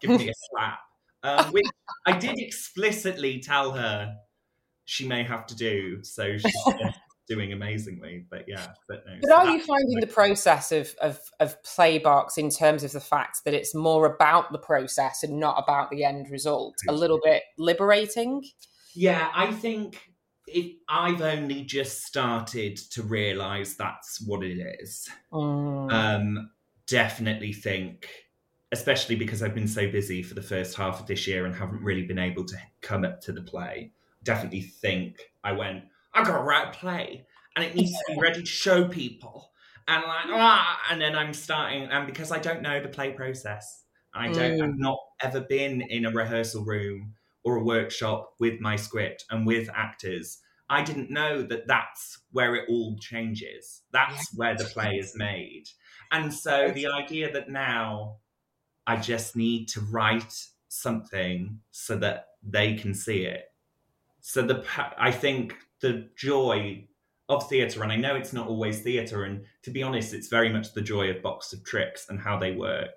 [0.00, 0.78] give me a slap
[1.22, 1.66] um, which
[2.06, 4.14] i did explicitly tell her
[4.84, 6.54] she may have to do so she's
[7.30, 8.26] doing amazingly.
[8.28, 9.14] But yeah, but no.
[9.22, 13.00] But so are you finding the process of, of of Playbox in terms of the
[13.00, 17.20] fact that it's more about the process and not about the end result a little
[17.24, 18.44] bit liberating?
[18.94, 20.09] Yeah, I think
[20.52, 25.08] it, I've only just started to realise that's what it is.
[25.32, 25.92] Mm.
[25.92, 26.50] Um,
[26.86, 28.08] definitely think,
[28.72, 31.82] especially because I've been so busy for the first half of this year and haven't
[31.82, 33.92] really been able to come up to the play.
[34.22, 37.26] Definitely think I went I've got to write a play
[37.56, 39.50] and it needs to be ready to show people.
[39.88, 43.84] And like, ah, and then I'm starting, and because I don't know the play process,
[44.14, 44.62] I don't, mm.
[44.62, 47.14] I've not ever been in a rehearsal room
[47.44, 50.38] or a workshop with my script and with actors.
[50.68, 53.82] I didn't know that that's where it all changes.
[53.92, 55.64] That's where the play is made.
[56.12, 58.18] And so the idea that now
[58.86, 60.34] I just need to write
[60.68, 63.44] something so that they can see it.
[64.20, 64.64] So the
[64.98, 66.86] I think the joy
[67.28, 70.52] of theatre, and I know it's not always theatre, and to be honest, it's very
[70.52, 72.90] much the joy of Box of Tricks and how they work.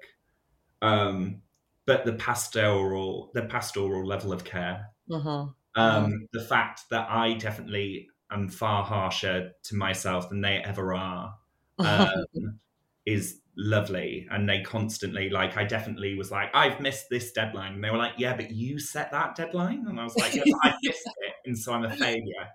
[0.81, 1.41] Um,
[1.85, 5.49] but the pastoral, the pastoral level of care, mm-hmm.
[5.75, 6.15] Um, mm-hmm.
[6.33, 11.33] the fact that I definitely am far harsher to myself than they ever are,
[11.79, 12.25] um,
[13.05, 14.27] is lovely.
[14.29, 17.73] And they constantly, like, I definitely was like, I've missed this deadline.
[17.73, 20.47] And they were like, Yeah, but you set that deadline, and I was like, Yes,
[20.63, 22.49] I missed it, and so I'm a failure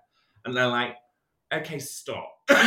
[0.48, 0.96] and they're like,
[1.52, 2.28] okay, stop.
[2.48, 2.58] and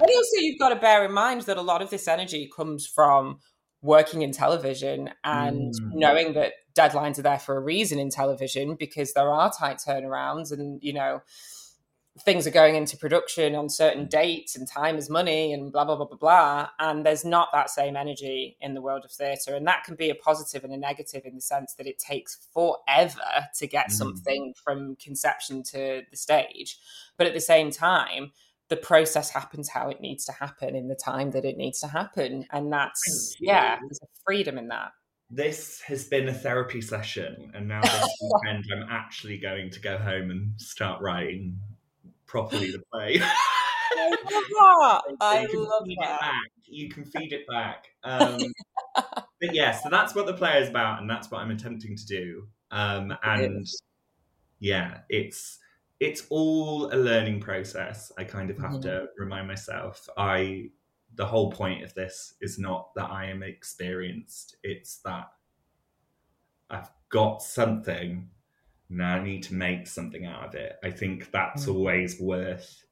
[0.00, 3.38] also, you've got to bear in mind that a lot of this energy comes from
[3.82, 5.92] working in television and mm.
[5.92, 10.52] knowing that deadlines are there for a reason in television because there are tight turnarounds
[10.52, 11.22] and you know
[12.22, 15.96] things are going into production on certain dates and time is money and blah blah
[15.96, 19.66] blah blah blah and there's not that same energy in the world of theatre and
[19.66, 23.46] that can be a positive and a negative in the sense that it takes forever
[23.54, 23.92] to get mm.
[23.92, 26.78] something from conception to the stage
[27.16, 28.32] but at the same time
[28.70, 31.86] the process happens how it needs to happen in the time that it needs to
[31.86, 34.92] happen and that's yeah there's a freedom in that
[35.32, 38.08] this has been a therapy session and now this
[38.44, 41.58] weekend i'm actually going to go home and start writing
[42.30, 43.20] properly the play.
[43.92, 45.16] I love that.
[45.20, 46.32] I love that.
[46.64, 47.88] You can feed it back.
[48.04, 48.40] Um,
[48.94, 52.06] but yeah, so that's what the play is about, and that's what I'm attempting to
[52.06, 52.46] do.
[52.70, 53.66] Um, and
[54.60, 55.58] yeah, it's
[56.00, 58.10] it's all a learning process.
[58.18, 58.82] I kind of have mm-hmm.
[58.82, 60.08] to remind myself.
[60.16, 60.70] I
[61.16, 64.56] the whole point of this is not that I am experienced.
[64.62, 65.28] It's that
[66.70, 68.30] I've got something
[68.90, 70.76] now I need to make something out of it.
[70.82, 71.74] I think that's mm.
[71.74, 72.84] always worth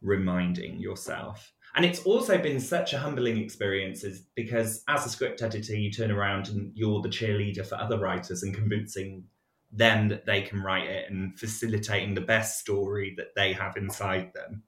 [0.00, 1.52] reminding yourself.
[1.76, 5.92] And it's also been such a humbling experience is because as a script editor, you
[5.92, 9.24] turn around and you're the cheerleader for other writers and convincing
[9.72, 14.32] them that they can write it and facilitating the best story that they have inside
[14.34, 14.62] them.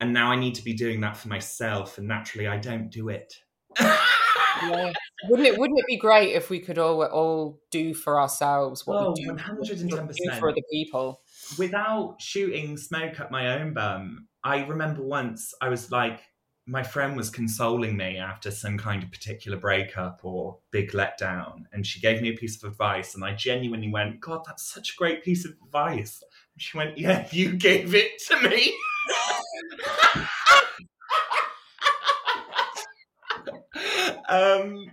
[0.00, 3.10] And now I need to be doing that for myself, and naturally, I don't do
[3.10, 3.34] it.
[3.78, 4.92] yeah.
[5.28, 8.96] Wouldn't it wouldn't it be great if we could all all do for ourselves what
[8.96, 10.38] oh, we do, 110%.
[10.38, 11.20] for other people?
[11.58, 16.20] Without shooting smoke up my own bum, I remember once I was like
[16.66, 21.86] my friend was consoling me after some kind of particular breakup or big letdown, and
[21.86, 24.96] she gave me a piece of advice, and I genuinely went, God, that's such a
[24.96, 26.22] great piece of advice.
[26.54, 28.74] And she went, Yeah, you gave it to me.
[34.28, 34.86] um,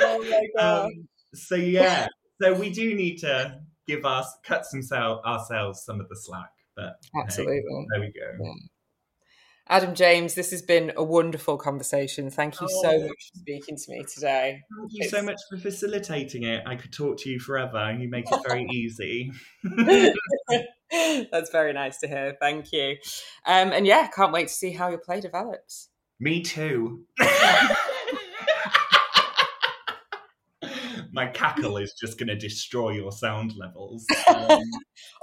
[0.00, 0.90] oh my god.
[0.96, 2.08] Um, so yeah,
[2.42, 6.96] so we do need to give us cut some ourselves some of the slack, but
[7.16, 8.44] absolutely, hey, there we go.
[8.44, 8.52] Yeah.
[9.70, 12.28] Adam James, this has been a wonderful conversation.
[12.28, 14.60] Thank you oh, so much for speaking to me today.
[14.76, 15.12] Thank you it's...
[15.12, 16.64] so much for facilitating it.
[16.66, 17.76] I could talk to you forever.
[17.78, 19.30] And you make it very easy.
[21.30, 22.36] That's very nice to hear.
[22.40, 22.96] Thank you.
[23.46, 25.88] Um, and yeah, can't wait to see how your play develops.
[26.18, 27.04] Me too.
[31.12, 34.04] my cackle is just going to destroy your sound levels.
[34.26, 34.62] Um,